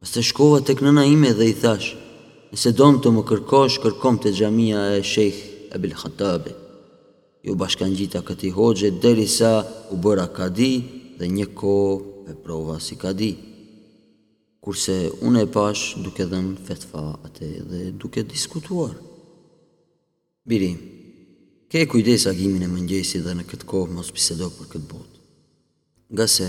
Pas 0.00 0.12
të 0.14 0.22
shkova 0.28 0.60
të 0.62 0.76
kënëna 0.80 1.02
ime 1.10 1.32
dhe 1.34 1.48
i 1.50 1.56
thash, 1.58 1.92
nëse 2.52 2.72
don 2.78 3.00
të 3.02 3.08
më 3.16 3.24
kërkosh, 3.30 3.80
kërkom 3.82 4.20
të 4.22 4.32
xhamia 4.38 4.84
e 4.98 5.02
Sheikh 5.02 5.40
e 5.74 5.82
bilhatabit. 5.82 6.56
Ju 7.42 7.54
bashkan 7.56 7.94
këtij 7.96 8.20
këti 8.28 8.48
hoxhe, 8.54 8.90
deri 9.02 9.26
u 9.92 9.96
bëra 10.02 10.26
kadi 10.36 10.72
dhe 11.18 11.26
një 11.26 11.46
ko 11.54 11.74
e 12.30 12.34
prova 12.44 12.76
si 12.80 12.94
Kadi 12.96 13.49
kurse 14.64 14.94
unë 15.28 15.40
e 15.46 15.48
pash 15.54 15.82
duke 16.04 16.24
dhe 16.30 16.38
në 16.46 16.56
fetfa 16.66 17.04
atë 17.26 17.46
dhe 17.70 17.80
duke 18.02 18.24
diskutuar. 18.32 18.92
Biri, 20.50 20.70
ke 21.70 21.80
e 21.80 21.86
kujdes 21.92 22.26
agimin 22.32 22.66
e 22.66 22.68
mëngjesi 22.74 23.18
dhe 23.24 23.32
në 23.38 23.44
këtë 23.50 23.68
kohë 23.70 23.96
mos 23.96 24.10
pisedo 24.16 24.50
për 24.58 24.66
këtë 24.74 24.88
botë. 24.92 25.18
Nga 26.12 26.26
se, 26.36 26.48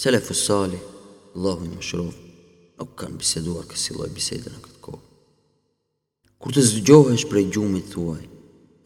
sele 0.00 0.20
fësali, 0.26 0.80
lovë 1.44 1.68
më 1.74 1.82
shrov, 1.90 2.10
nuk 2.78 2.96
kanë 3.00 3.20
biseduar 3.20 3.68
kësi 3.70 3.98
loj 4.00 4.08
bisede 4.16 4.48
në 4.54 4.60
këtë 4.64 4.80
kohë. 4.88 5.04
Kur 6.40 6.56
të 6.56 6.64
zëgjohesh 6.72 7.28
prej 7.30 7.46
gjumit 7.54 7.92
thuaj, 7.94 8.22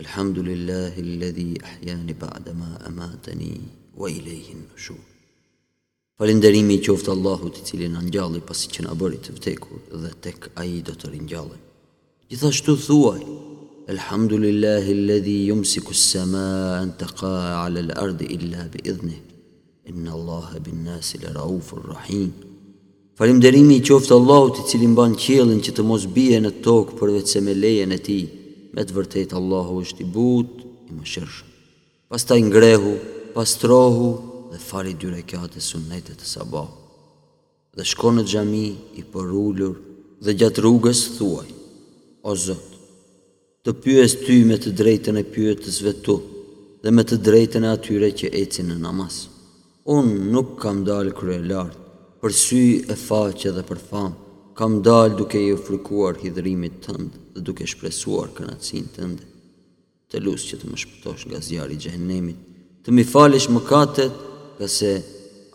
Alhamdulillahi 0.02 1.02
lëdhi 1.20 1.44
ahjani 1.70 2.16
ba'dama 2.18 2.72
amatani 2.90 3.52
wa 4.00 4.10
i 4.10 4.18
lejhin 4.26 4.64
në 4.72 4.76
shumë. 4.84 5.10
Falënderimi 6.14 6.76
qoftë 6.78 7.10
Allahut 7.10 7.56
i 7.58 7.64
cili 7.66 7.88
na 7.90 7.98
ngjalli 8.04 8.38
pasi 8.46 8.68
që 8.70 8.84
na 8.84 8.92
bëri 8.98 9.16
të 9.24 9.32
vdekur 9.34 9.78
dhe 10.00 10.08
tek 10.22 10.44
ai 10.62 10.76
do 10.86 10.92
të 10.94 11.08
rinjali 11.10 11.56
Gjithashtu 12.30 12.74
thuaj: 12.84 13.22
Elhamdulillahi 13.90 14.92
alladhi 14.98 15.32
yumsiku 15.48 15.90
as-samaa 15.96 16.68
an 16.84 16.92
taqa'a 17.00 17.48
'ala 17.64 17.80
al-ardi 17.84 18.28
illa 18.36 18.62
bi'iznihi. 18.74 19.18
Inna 19.90 20.12
Allaha 20.18 20.60
bin-nasi 20.66 21.18
la-raufur 21.24 21.80
rahim. 21.94 22.28
Falënderimi 23.18 23.80
qoftë 23.88 24.14
Allahut 24.18 24.60
i 24.62 24.66
cili 24.70 24.86
mban 24.94 25.16
qiellin 25.24 25.60
që 25.66 25.74
të 25.74 25.82
mos 25.90 26.04
bie 26.16 26.38
në 26.44 26.52
tokë 26.68 27.24
se 27.32 27.40
me 27.46 27.54
lejen 27.62 27.90
e 27.96 27.98
Tij. 28.06 28.24
Me 28.74 28.82
të 28.86 28.92
vërtetë 28.98 29.34
Allahu 29.40 29.82
është 29.82 30.00
i 30.06 30.10
butë, 30.14 30.54
i 30.90 30.92
mëshirshëm. 30.98 31.48
Pastaj 32.10 32.40
ngrehu, 32.50 32.92
pastrohu, 33.34 34.08
dhe 34.54 34.60
fali 34.62 34.92
dy 34.94 35.08
rekate 35.10 35.58
sunetet 35.60 36.20
të 36.20 36.26
sabah. 36.30 36.68
Dhe 37.74 37.84
shko 37.90 38.10
në 38.14 38.22
gjami 38.30 38.66
i 39.00 39.02
përullur 39.12 39.74
dhe 40.24 40.34
gjatë 40.38 40.62
rrugës 40.62 41.00
thuaj, 41.16 41.48
o 42.28 42.32
Zot, 42.44 42.66
të 43.66 43.70
pyes 43.82 44.12
ty 44.24 44.36
me 44.48 44.54
të 44.62 44.70
drejten 44.78 45.16
e 45.18 45.24
pyet 45.34 45.58
të 45.64 45.70
zvetu 45.78 46.14
dhe 46.84 46.90
me 46.94 47.02
të 47.02 47.16
drejten 47.28 47.64
e 47.66 47.72
atyre 47.76 48.12
që 48.20 48.30
eci 48.42 48.62
në 48.68 48.76
namas. 48.86 49.16
Unë 49.96 50.20
nuk 50.36 50.52
kam 50.62 50.84
dalë 50.88 51.12
krye 51.18 51.40
lart, 51.50 51.74
për 52.22 52.30
sy 52.44 52.64
e 52.86 52.94
faqe 53.06 53.50
dhe 53.56 53.64
për 53.68 53.80
famë, 53.88 54.14
kam 54.58 54.76
dalë 54.86 55.16
duke 55.18 55.40
i 55.42 55.50
ofrikuar 55.56 56.20
hidhrimit 56.22 56.76
tëndë 56.86 57.16
dhe 57.34 57.42
duke 57.48 57.66
shpresuar 57.72 58.30
kënaqësinë 58.36 58.92
tëndë. 58.96 59.26
Të 60.10 60.22
lusë 60.22 60.46
që 60.52 60.56
të 60.60 60.66
më 60.70 60.78
shpëtosh 60.84 61.24
nga 61.28 61.42
zjarë 61.48 61.74
i 61.74 61.80
gjenemit, 61.86 62.38
të 62.86 62.94
mi 62.94 63.04
falësh 63.12 63.50
më 63.50 63.64
nga 64.58 64.68
se 64.78 64.90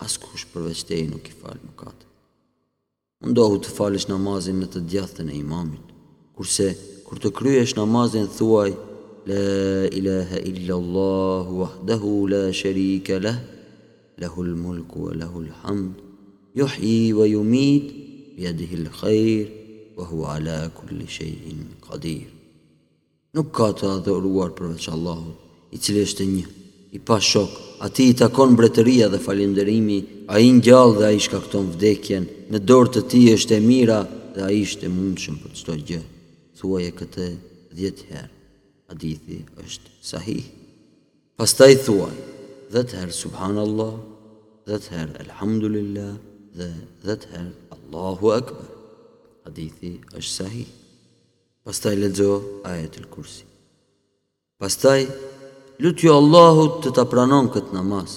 askush 0.06 0.44
përveç 0.52 0.82
teje 0.88 1.06
nuk 1.12 1.26
i 1.32 1.34
falë 1.42 1.62
më 1.68 1.74
katë. 1.80 2.06
Mëndohu 3.24 3.60
të 3.64 3.72
falësh 3.78 4.08
namazin 4.12 4.58
në 4.62 4.68
të 4.74 4.82
djathën 4.92 5.28
e 5.34 5.38
imamit, 5.44 5.86
kurse 6.36 6.68
kur 7.06 7.18
të 7.22 7.32
kryesh 7.40 7.76
namazin 7.80 8.28
thuaj, 8.40 8.72
La 9.28 9.86
ilaha 10.00 10.40
illa 10.50 10.76
Allahu 10.82 11.56
wahdahu 11.62 12.12
la 12.34 12.40
sharika 12.60 13.18
lah 13.26 13.36
lahul 14.22 14.54
mulku 14.64 15.02
wa 15.06 15.12
lahul 15.22 15.50
hamd 15.62 15.94
yuhyi 16.60 17.12
wa 17.18 17.26
yumit 17.34 17.86
bi 18.36 18.40
yadihi 18.48 18.78
khair 19.00 19.44
wa 19.98 20.04
huwa 20.10 20.28
ala 20.36 20.56
kulli 20.78 21.08
shay'in 21.18 21.60
qadir 21.86 22.28
Nuk 23.36 23.52
ka 23.58 23.68
të 23.80 23.86
adhuruar 23.98 24.50
përveç 24.58 24.86
Allahut 24.96 25.38
i 25.76 25.78
cili 25.84 26.08
është 26.08 26.26
një 26.36 26.44
i 26.94 27.00
pa 27.00 27.20
shok, 27.20 27.50
ati 27.86 28.10
i 28.10 28.14
takon 28.18 28.56
bretëria 28.58 29.08
dhe 29.10 29.20
falinderimi, 29.22 29.98
a 30.34 30.40
i 30.42 30.50
në 30.54 30.64
gjallë 30.66 30.98
dhe 31.00 31.08
a 31.08 31.12
i 31.16 31.22
shkakton 31.22 31.70
vdekjen, 31.76 32.26
në 32.50 32.60
dorë 32.66 32.92
të 32.96 33.04
ti 33.12 33.22
është 33.34 33.58
e 33.58 33.66
mira 33.66 34.00
dhe 34.36 34.46
a 34.48 34.52
i 34.52 34.64
e 34.64 34.90
mundshëm 34.90 35.38
për 35.44 35.54
të 35.66 35.78
gjë. 35.92 36.02
Thuaj 36.60 36.84
e 36.90 36.94
këte 37.00 37.28
dhjetë 37.78 38.08
herë, 38.12 38.32
adithi 38.92 39.38
është 39.64 39.94
sahih. 40.12 40.44
Pastaj 41.40 41.76
thuaj, 41.86 42.16
dhe 42.74 42.84
të 42.84 42.98
herë 43.00 43.16
subhanallah, 43.16 43.94
dhe 44.68 44.78
të 44.84 44.94
herë 44.96 45.22
elhamdulillah, 45.24 46.14
dhe 46.58 46.68
dhe 47.06 47.16
të 47.22 47.30
herë 47.36 47.54
Allahu 47.78 48.34
Akbar. 48.36 48.66
Adithi 49.48 49.94
është 50.18 50.34
sahih. 50.40 50.68
Pastaj 51.64 51.96
lezo 52.02 52.34
ajetë 52.70 53.04
lë 53.06 53.10
kursi. 53.14 53.46
Pastaj, 54.60 55.06
lutju 55.80 56.12
Allahut 56.12 56.82
të 56.84 56.90
ta 56.96 57.06
pranon 57.12 57.48
këtë 57.54 57.72
namaz. 57.78 58.12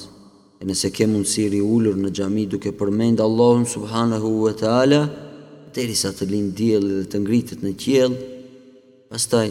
E 0.62 0.66
nëse 0.66 0.88
ke 0.94 1.06
mundësi 1.10 1.44
ri 1.52 1.60
ulur 1.62 1.94
në 2.00 2.08
xhami 2.16 2.44
duke 2.54 2.72
përmend 2.78 3.20
Allahun 3.22 3.64
subhanahu 3.74 4.30
wa 4.44 4.52
taala, 4.62 5.00
derisa 5.74 6.10
të 6.14 6.24
lind 6.32 6.56
dielli 6.58 6.94
dhe 7.00 7.06
të 7.12 7.20
ngritet 7.22 7.62
në 7.64 7.72
qiell, 7.82 8.14
pastaj 9.10 9.48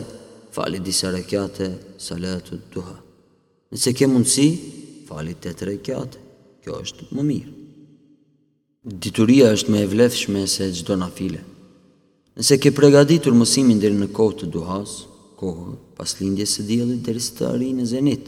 fali 0.56 0.80
disa 0.84 1.12
rekate 1.16 1.70
salatu 2.08 2.60
duha. 2.74 2.98
Nëse 3.72 3.94
ke 3.98 4.06
mundësi, 4.12 4.50
fali 5.08 5.34
të 5.36 5.56
rekate. 5.72 6.18
Kjo 6.62 6.76
është 6.84 7.08
më 7.18 7.24
mirë. 7.26 7.52
Dituria 9.02 9.48
është 9.56 9.72
më 9.74 9.80
e 9.82 9.86
vlefshme 9.90 10.42
se 10.46 10.68
çdo 10.78 10.94
nafile. 11.02 11.40
Nëse 12.38 12.60
ke 12.62 12.70
përgatitur 12.78 13.34
mësimin 13.34 13.80
deri 13.82 13.98
në 13.98 14.12
kohë 14.14 14.36
të 14.44 14.50
duhas, 14.54 14.92
kohën 15.42 15.74
pas 15.98 16.12
lindjes 16.22 16.56
së 16.58 16.68
diellit 16.68 17.02
deri 17.06 17.22
së 17.22 17.50
në 17.78 17.86
zenit. 17.92 18.26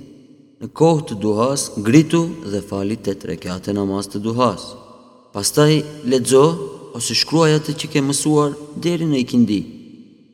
Në 0.63 0.67
kohë 0.79 1.05
të 1.09 1.17
duhas 1.23 1.69
ngritu 1.81 2.21
dhe 2.51 2.61
fali 2.69 2.95
tet 3.05 3.25
rekate 3.29 3.73
namaz 3.75 4.07
të 4.09 4.21
duhas. 4.25 4.63
Pastaj 5.33 5.71
lexo 6.11 6.43
ose 6.97 7.13
shkruaj 7.21 7.51
atë 7.59 7.75
që 7.81 7.85
ke 7.93 8.03
mësuar 8.07 8.51
deri 8.85 9.05
në 9.11 9.17
ikindi. 9.23 9.59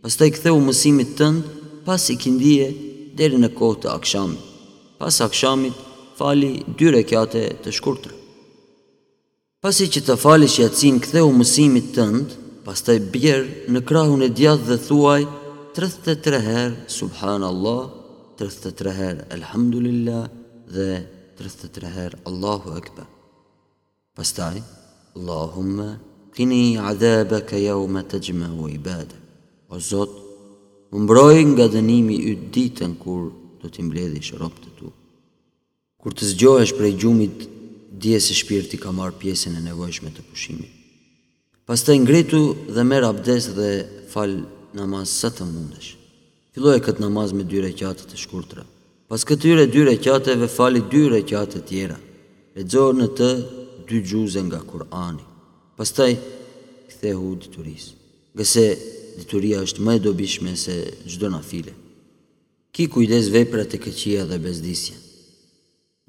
Pastaj 0.03 0.29
ktheu 0.37 0.59
mësimit 0.63 1.13
tënd 1.19 1.41
pas 1.87 2.01
ikindije 2.15 2.67
deri 3.19 3.39
në 3.41 3.49
kohë 3.59 3.79
të 3.83 3.91
akshamit. 3.97 4.43
Pas 4.99 5.15
akshamit 5.27 5.75
fali 6.19 6.53
dy 6.79 6.91
rekate 6.97 7.43
të 7.65 7.73
shkurtra. 7.77 8.13
Pasi 9.63 9.89
që 9.91 10.01
të 10.07 10.15
falish 10.21 10.61
jacin 10.61 10.99
ktheu 11.03 11.27
mësimit 11.35 11.89
tënd, 11.97 12.37
pastaj 12.67 12.97
bjerë 13.11 13.71
në 13.73 13.81
krahun 13.89 14.21
e 14.23 14.29
djathtë 14.39 14.67
dhe 14.71 14.77
thuaj: 14.87 15.21
33 15.77 16.39
herë 16.41 16.71
subhanallah, 16.89 17.81
33 18.41 18.93
herë 18.97 19.25
elhamdulillah 19.35 20.23
dhe 20.65 20.87
33 21.37 21.91
herë 21.97 22.17
Allahu 22.25 22.71
Akbar. 22.73 23.05
Pastaj, 24.17 24.57
Allahumma 25.15 25.91
kini 26.33 26.79
adhebe 26.81 27.43
ka 27.45 27.55
me 27.87 28.01
të 28.03 28.19
gjme 28.25 28.49
u 28.61 28.65
ibadë. 28.71 29.13
O 29.69 29.77
Zot, 29.79 30.09
më 30.91 30.97
mbroj 31.05 31.37
nga 31.53 31.67
dënimi 31.69 32.15
i 32.31 32.33
ditën 32.53 32.97
kur 32.99 33.29
do 33.61 33.69
t'im 33.69 33.89
bledhi 33.93 34.21
shërop 34.25 34.53
të 34.63 34.69
tu. 34.77 34.89
Kur 36.01 36.11
të 36.13 36.25
zgjohesh 36.33 36.73
prej 36.77 36.97
gjumit, 36.97 37.37
dje 37.93 38.17
se 38.19 38.33
shpirti 38.33 38.77
ka 38.81 38.89
marë 38.91 39.17
pjesën 39.21 39.53
e 39.57 39.61
nevojshme 39.69 40.09
të 40.09 40.21
pushimit. 40.31 40.71
Pastaj 41.69 41.99
ngritu 42.01 42.55
dhe 42.73 42.81
merë 42.83 43.07
abdes 43.13 43.43
dhe 43.57 43.69
falë 44.13 44.57
namaz 44.73 45.09
sa 45.09 45.29
të 45.29 45.45
mundesh. 45.47 45.95
Filloj 46.53 46.77
e 46.79 46.83
këtë 46.83 47.01
namaz 47.03 47.33
me 47.33 47.43
dy 47.47 47.61
rekjate 47.63 48.05
të 48.09 48.17
shkurtra. 48.19 48.63
Pas 49.09 49.23
këtyre 49.25 49.63
dy 49.71 49.83
rekjateve 49.87 50.45
fali 50.51 50.83
dy 50.91 51.05
rekjate 51.09 51.61
tjera. 51.65 51.97
E 52.55 52.63
dzorë 52.65 52.97
në 52.99 53.07
të 53.17 53.29
dy 53.89 54.01
gjuzën 54.09 54.45
nga 54.49 54.59
Kur'ani. 54.69 55.23
Pastaj, 55.77 56.11
këthehu 56.89 57.31
dituris. 57.41 57.93
Gëse 58.37 58.65
dituria 59.17 59.63
është 59.65 59.85
më 59.85 59.93
e 59.97 60.03
dobishme 60.07 60.53
se 60.57 60.75
gjdo 61.09 61.29
na 61.33 61.41
file. 61.45 61.73
Ki 62.75 62.89
kujdes 62.93 63.31
veprat 63.33 63.73
e 63.73 63.81
këqia 63.81 64.27
dhe 64.29 64.37
bezdisja. 64.43 64.97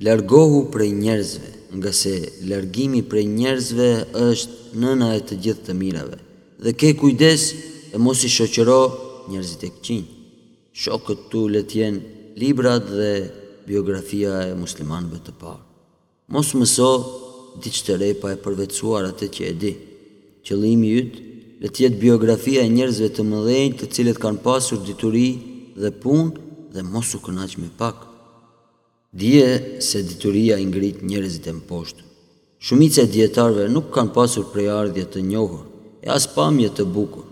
Largohu 0.05 0.67
prej 0.73 0.91
njerëzve, 0.97 1.49
nga 1.79 1.93
se 1.93 2.13
largimi 2.51 3.03
prej 3.11 3.27
njerëzve 3.39 3.91
është 4.29 4.77
nëna 4.81 5.09
e 5.17 5.21
të 5.29 5.35
gjithë 5.45 5.65
të 5.67 5.75
mirave. 5.81 6.19
Dhe 6.65 6.73
ke 6.79 6.89
kujdes 7.01 7.43
dhe 7.93 7.99
mos 8.05 8.19
i 8.25 8.29
shoqëro 8.37 8.83
njerëzit 9.31 9.63
e 9.67 9.71
këqin. 9.75 10.03
Shokët 10.83 11.21
tu 11.31 11.41
le 11.55 11.61
tjenë 11.71 12.01
librat 12.41 12.85
dhe 12.99 13.11
biografia 13.69 14.33
e 14.51 14.55
muslimanëve 14.63 15.19
të 15.27 15.33
parë. 15.41 15.63
Mos 16.33 16.49
mëso 16.59 16.91
diqë 17.63 17.83
të 17.87 17.93
repa 18.03 18.21
pa 18.23 18.29
e 18.35 18.39
përvecuar 18.45 19.05
atë 19.11 19.27
që 19.35 19.43
e 19.49 19.55
di. 19.63 19.73
Qëllimi 20.47 20.91
jytë, 20.97 21.19
le 21.63 21.69
të 21.73 21.79
jetë 21.85 21.99
biografia 22.05 22.61
e 22.65 22.71
njerëzve 22.77 23.09
të 23.17 23.23
mëdhenjë 23.31 23.75
të 23.81 23.89
cilët 23.97 24.21
kanë 24.23 24.43
pasur 24.47 24.79
dituri 24.87 25.27
dhe 25.81 25.91
punë 26.03 26.71
dhe 26.75 26.83
mos 26.93 27.09
u 27.19 27.21
kënaq 27.25 27.53
me 27.61 27.69
pak. 27.81 27.97
Dije 29.21 29.49
se 29.89 30.03
dituria 30.11 30.59
i 30.63 30.69
ngrit 30.71 31.03
njerëzit 31.11 31.47
e 31.51 31.57
mposhtë. 31.61 32.03
Shumica 32.65 33.01
e 33.03 33.11
dietarëve 33.15 33.67
nuk 33.75 33.91
kanë 33.95 34.15
pasur 34.17 34.45
prej 34.55 34.69
të 35.13 35.19
njohur 35.33 35.65
e 36.03 36.07
as 36.19 36.25
pamje 36.35 36.69
të 36.77 36.85
bukur 36.95 37.25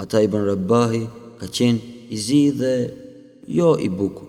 ata 0.00 0.18
i 0.22 0.28
bën 0.32 0.44
rëbahi, 0.50 1.02
ka 1.40 1.46
qenë 1.48 2.12
i 2.14 2.18
zi 2.26 2.40
dhe 2.60 2.74
jo 3.58 3.70
i 3.80 3.88
buku. 3.98 4.24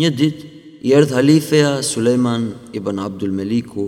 Një 0.00 0.10
dit, 0.20 0.38
i 0.86 0.92
erdhë 0.96 1.16
halifeja 1.18 1.72
Suleiman 1.84 2.46
i 2.72 2.78
bën 2.84 2.98
Abdul 3.06 3.32
Meliku 3.38 3.84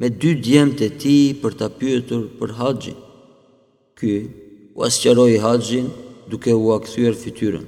me 0.00 0.08
dy 0.20 0.32
djemë 0.44 0.76
të 0.78 0.88
ti 1.00 1.16
për 1.42 1.52
të 1.60 1.66
pyetur 1.80 2.22
për 2.38 2.50
haqin. 2.60 2.98
Ky, 3.98 4.14
u 4.76 4.84
asqeroj 4.88 5.32
haqin 5.44 5.86
duke 6.30 6.52
u 6.52 6.66
akthyër 6.76 7.14
fityrën. 7.22 7.64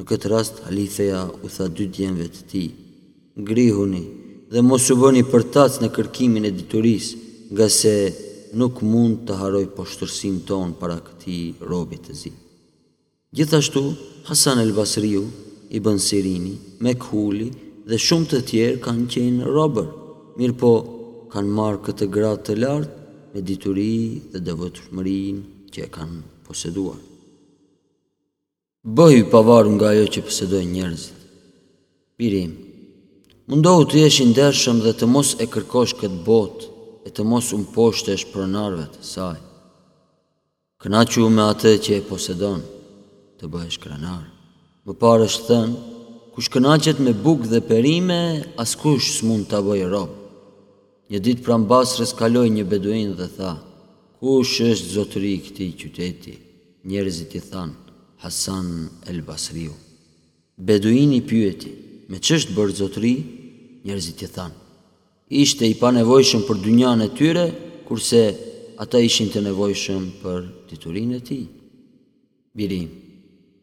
Në 0.00 0.06
këtë 0.08 0.30
rast, 0.32 0.62
halifeja 0.66 1.20
u 1.44 1.52
tha 1.54 1.64
dy 1.76 1.84
djemëve 1.96 2.28
të 2.34 2.42
ti, 2.50 2.64
ngrihuni 3.46 4.02
dhe 4.52 4.60
mos 4.68 4.84
u 4.92 4.96
bëni 5.02 5.22
për 5.32 5.42
tacë 5.54 5.82
në 5.82 5.88
kërkimin 5.96 6.44
e 6.48 6.52
diturisë, 6.58 7.12
nga 7.52 7.66
se 7.80 7.94
nuk 8.58 8.82
mund 8.82 9.24
të 9.28 9.34
haroj 9.40 9.64
poshtërsin 9.76 10.40
ton 10.46 10.72
para 10.80 10.96
këti 11.06 11.38
robit 11.60 12.06
të 12.08 12.14
zi. 12.20 12.30
Gjithashtu, 13.36 13.82
Hasan 14.28 14.58
el 14.62 14.72
Basriu, 14.74 15.22
i 15.70 15.78
bën 15.80 15.98
Sirini, 16.02 16.56
Mekhuli 16.82 17.50
dhe 17.88 17.96
shumë 18.06 18.26
të 18.30 18.38
tjerë 18.48 18.78
kanë 18.84 19.04
qenë 19.12 19.46
robër, 19.54 19.86
mirë 20.38 20.56
po 20.60 20.70
kanë 21.32 21.52
marë 21.58 21.78
këtë 21.86 22.08
gratë 22.16 22.44
të 22.48 22.56
lartë 22.62 22.98
me 23.34 23.40
dituri 23.46 23.92
dhe 24.32 24.38
dëvëtëshmërin 24.48 25.36
që 25.72 25.78
e 25.86 25.92
kanë 25.94 26.18
poseduar. 26.48 26.98
Bëhi 28.96 29.22
pavar 29.32 29.66
nga 29.76 29.90
jo 29.96 30.06
që 30.16 30.20
posedoj 30.26 30.64
njerëzit. 30.74 31.18
Birim, 32.18 32.50
mundohu 33.48 33.82
të 33.88 34.02
jesh 34.02 34.20
i 34.24 34.28
ndershëm 34.32 34.76
dhe 34.84 34.92
të 34.98 35.06
mos 35.14 35.28
e 35.42 35.46
kërkosh 35.52 35.92
këtë 36.02 36.22
botë, 36.26 36.62
e 37.04 37.10
të 37.14 37.22
mos 37.30 37.46
unë 37.56 37.70
poshtesh 37.74 38.26
pronarve 38.32 38.84
të 38.96 39.04
saj. 39.12 39.36
Këna 40.80 41.00
që 41.10 41.28
me 41.34 41.44
atë 41.52 41.72
që 41.84 41.92
e 41.98 42.02
posedon, 42.10 42.60
të 43.40 43.44
bëhesh 43.52 43.78
kranar. 43.82 44.22
Më 44.88 44.92
parë 45.02 45.24
është 45.28 45.46
thënë, 45.50 45.78
kush 46.34 46.48
këna 46.52 46.76
me 47.04 47.12
buk 47.24 47.40
dhe 47.52 47.60
perime, 47.70 48.20
askush 48.64 49.06
së 49.16 49.22
mund 49.28 49.44
të 49.50 49.58
bëjë 49.66 49.88
robë. 49.94 50.16
Një 51.10 51.18
ditë 51.26 51.44
pra 51.44 51.56
mbasrës 51.58 52.12
kaloi 52.20 52.50
një 52.54 52.64
beduin 52.72 53.10
dhe 53.18 53.28
tha, 53.36 53.52
kush 54.20 54.60
është 54.70 54.92
zotëri 54.96 55.34
këti 55.44 55.66
qyteti, 55.80 56.34
njerëzit 56.88 57.32
i 57.34 57.40
thanë, 57.50 57.76
Hasan 58.22 58.66
el 59.08 59.22
Basriu. 59.28 59.72
Beduini 60.68 61.20
pyeti, 61.30 61.70
me 62.10 62.18
qështë 62.20 62.52
bërë 62.56 62.74
zotëri, 62.80 63.14
njerëzit 63.86 64.18
i 64.22 64.28
thanë, 64.36 64.56
ishte 65.30 65.66
i 65.68 65.74
pa 65.80 65.90
nevojshëm 65.94 66.40
për 66.48 66.56
dynjan 66.64 67.00
e 67.06 67.10
tyre, 67.18 67.44
kurse 67.86 68.22
ata 68.82 68.98
ishin 69.02 69.30
të 69.30 69.40
nevojshëm 69.46 70.02
për 70.22 70.40
titurin 70.70 71.12
e 71.14 71.20
ti. 71.28 71.38
Birim, 72.56 72.88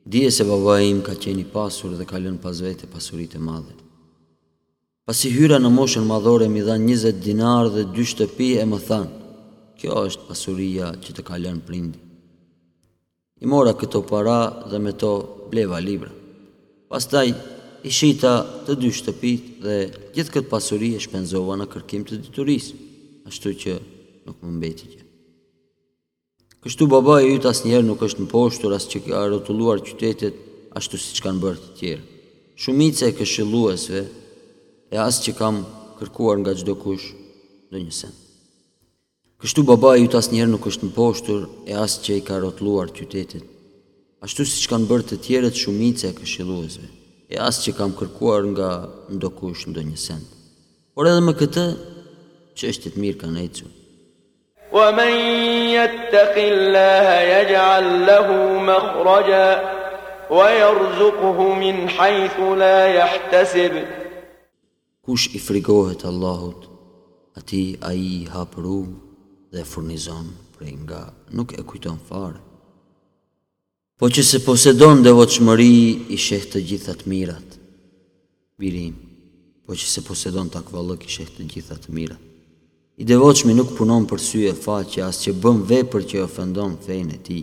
dje 0.08 0.32
se 0.32 0.43
baba 0.47 0.80
im 0.82 1.01
ka 1.03 1.15
qeni 1.19 1.43
pasur 1.51 1.91
dhe 1.97 2.06
kalën 2.08 2.38
pas 2.43 2.62
vete 2.63 2.88
pasurit 2.88 3.36
e 3.36 3.39
madhe. 3.39 3.75
Pas 5.08 5.19
i 5.23 5.30
hyra 5.36 5.60
në 5.60 5.69
moshën 5.71 6.08
madhore, 6.08 6.47
mi 6.51 6.62
dhanë 6.63 6.88
20 6.88 7.19
dinar 7.23 7.67
dhe 7.75 7.84
dy 7.95 8.06
shtëpi 8.12 8.49
e 8.62 8.65
më 8.71 8.80
thanë, 8.88 9.13
kjo 9.77 9.91
është 10.08 10.25
pasuria 10.27 10.88
që 11.03 11.10
të 11.17 11.21
kalën 11.30 11.60
prindi. 11.67 11.99
I 13.43 13.45
mora 13.45 13.75
këto 13.77 14.01
para 14.08 14.39
dhe 14.71 14.80
me 14.82 14.91
to 14.97 15.12
bleva 15.51 15.77
libra. 15.80 16.10
Pastaj 16.89 17.27
ishita 17.86 18.34
të 18.66 18.74
dy 18.82 18.90
shtëpit 18.94 19.42
dhe 19.62 19.76
gjithë 20.16 20.34
këtë 20.38 20.50
pasuri 20.50 20.90
e 20.98 21.02
shpenzova 21.04 21.58
në 21.60 21.68
kërkim 21.72 22.04
të 22.10 22.18
diturisë, 22.24 22.74
ashtu 23.30 23.52
që 23.62 23.76
nuk 24.28 24.38
më 24.42 24.54
mbeti 24.58 24.88
që. 24.94 25.04
Kështu 26.63 26.88
baba 26.92 27.20
e 27.22 27.28
jytë 27.30 27.50
asë 27.52 27.68
njerë 27.70 27.86
nuk 27.88 28.02
është 28.08 28.24
në 28.26 28.32
poshtur 28.32 28.74
asë 28.76 28.90
që 28.94 29.02
ka 29.08 29.22
rotulluar 29.34 29.82
qytetet 29.86 30.36
ashtu 30.78 30.98
si 31.00 31.13
që 31.18 31.26
kanë 31.28 31.44
bërë 31.44 31.60
të 31.68 31.74
tjerë. 31.80 32.06
Shumice 32.58 33.06
e 33.06 33.13
këshilluesve 33.20 34.02
e 34.92 34.98
asë 34.98 35.22
që 35.28 35.36
kam 35.38 35.62
kërkuar 36.00 36.42
nga 36.42 36.56
gjdo 36.58 36.74
kush 36.82 37.12
në 37.72 37.84
një 37.86 37.94
sen. 37.94 38.16
Kështu 39.38 39.62
baba 39.70 39.94
e 39.96 40.02
jytë 40.02 40.18
asë 40.18 40.34
njerë 40.34 40.52
nuk 40.56 40.66
është 40.72 40.88
në 40.90 40.96
poshtur 40.98 41.46
e 41.70 41.78
asë 41.78 42.04
që 42.08 42.18
i 42.18 42.26
ka 42.26 42.42
rotulluar 42.42 42.90
qytetet 42.98 43.46
ashtu 44.26 44.44
si 44.50 44.63
që 44.63 44.72
kanë 44.74 44.88
bërë 44.90 45.06
të 45.12 45.18
tjerët 45.28 45.60
shumice 45.62 46.10
e 46.10 46.16
këshilluesve 46.18 46.88
e 47.32 47.36
asë 47.48 47.62
që 47.68 47.72
kam 47.78 47.92
kërkuar 48.00 48.44
nga 48.54 48.70
ndokush 49.16 49.63
ndo 49.70 49.82
një 49.90 49.98
send. 50.08 50.28
Por 50.94 51.06
edhe 51.12 51.22
më 51.26 51.34
këtë, 51.40 51.66
që 52.58 52.63
është 52.72 52.90
të 52.94 53.00
mirë 53.04 53.20
ka 53.22 53.28
në 53.32 53.40
ecu. 53.48 53.66
Wa 54.76 54.88
men 54.96 55.13
wa 60.30 61.50
min 61.63 61.78
hajthu 61.98 62.48
la 62.63 62.78
jahtesib. 63.00 63.74
Kush 65.06 65.26
i 65.38 65.40
frigohet 65.48 66.02
Allahut, 66.12 66.62
ati 67.40 67.63
a 67.82 67.92
i 67.94 68.28
hapëru 68.34 68.80
dhe 69.52 69.62
furnizon 69.72 70.28
prej 70.58 70.74
nga 70.84 71.02
nuk 71.36 71.50
e 71.60 71.63
kujton 71.70 72.00
farë 72.08 72.40
po 73.97 74.05
që 74.13 74.21
se 74.23 74.38
posedon 74.45 74.99
dhe 75.03 75.12
i 76.13 76.17
sheh 76.21 76.43
të 76.51 76.60
gjithat 76.69 77.05
mirat. 77.10 77.49
Birim, 78.62 78.93
po 79.65 79.73
që 79.79 79.86
se 79.93 80.01
posedon 80.07 80.49
të 80.49 80.60
akvallëk 80.62 81.01
i 81.07 81.13
sheh 81.15 81.29
të 81.38 81.45
gjithat 81.53 81.88
mirat. 81.89 82.21
I 83.01 83.03
devoqmi 83.10 83.53
nuk 83.57 83.69
punon 83.77 84.05
për 84.10 84.19
sy 84.27 84.39
e 84.45 84.53
faqe, 84.63 85.01
as 85.10 85.17
që 85.23 85.31
bëm 85.43 85.60
vepër 85.69 86.03
që 86.10 86.21
ofendon 86.25 86.77
fejnë 86.86 87.15
e 87.17 87.19
ti. 87.27 87.39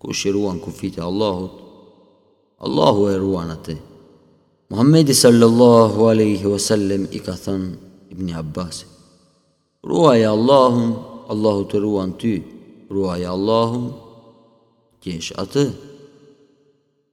Ku 0.00 0.12
shiruan 0.14 0.58
kufit 0.64 0.98
e 0.98 1.02
Allahut, 1.08 1.54
Allahu 2.66 3.02
e 3.12 3.16
ruan 3.22 3.50
atë. 3.56 3.74
Muhammedi 4.70 5.14
sallallahu 5.22 6.00
aleyhi 6.12 6.46
wasallem 6.54 7.02
i 7.16 7.22
ka 7.26 7.34
thënë 7.44 7.70
Ibni 8.12 8.32
Abbas, 8.42 8.76
Ruaj 9.88 10.22
Allahum, 10.34 10.90
Allahu 11.32 11.62
të 11.70 11.76
ruan 11.84 12.10
ty, 12.20 12.34
ruaj 12.94 13.22
Allahum, 13.34 13.84
kesh 15.02 15.30
atë. 15.42 15.64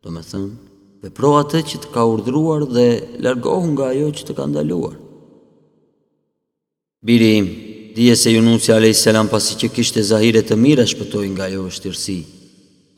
Do 0.03 0.11
me 0.13 0.21
thënë, 0.29 0.51
vepro 1.03 1.31
atë 1.41 1.61
që 1.69 1.77
të 1.83 1.89
ka 1.93 2.03
urdruar 2.13 2.65
dhe 2.75 2.87
largohu 3.25 3.67
nga 3.73 3.85
ajo 3.93 4.09
që 4.17 4.23
të 4.27 4.33
ka 4.37 4.45
ndaluar. 4.51 4.95
Biri 7.07 7.29
im, 7.39 7.47
dije 7.95 8.15
se 8.21 8.33
Junusi 8.35 8.71
a.s. 8.73 9.07
pasi 9.33 9.53
që 9.61 9.67
kishte 9.75 10.01
zahire 10.11 10.41
të 10.43 10.55
mira 10.63 10.85
shpëtoj 10.91 11.27
nga 11.33 11.43
ajo 11.49 11.63
shtirësi. 11.77 12.19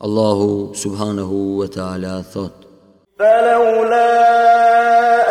Allahu 0.04 0.48
subhanahu 0.82 1.36
wa 1.60 1.66
ta'ala 1.76 2.14
thot. 2.34 2.56
Falawla 3.20 4.06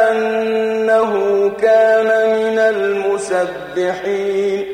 annahu 0.10 1.24
kana 1.65 2.17
minal 2.36 2.80
al-musabbihin, 2.88 4.65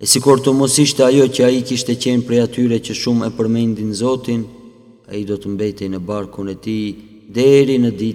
E 0.00 0.06
si 0.12 0.18
të 0.20 0.50
mos 0.60 0.74
ishte 0.84 1.00
ajo 1.10 1.26
që 1.34 1.40
a 1.44 1.50
i 1.50 1.60
kishte 1.68 1.92
qenë 2.02 2.26
prej 2.28 2.40
atyre 2.46 2.78
që 2.86 2.92
shumë 3.02 3.26
e 3.26 3.30
përmendin 3.38 3.90
Zotin, 4.02 4.42
a 5.10 5.12
i 5.20 5.24
do 5.28 5.34
të 5.40 5.46
mbetej 5.54 5.88
në 5.92 6.00
barkun 6.08 6.46
e 6.54 6.56
ti 6.64 6.78
deri 7.36 7.76
në 7.78 7.90
ditë. 7.98 8.12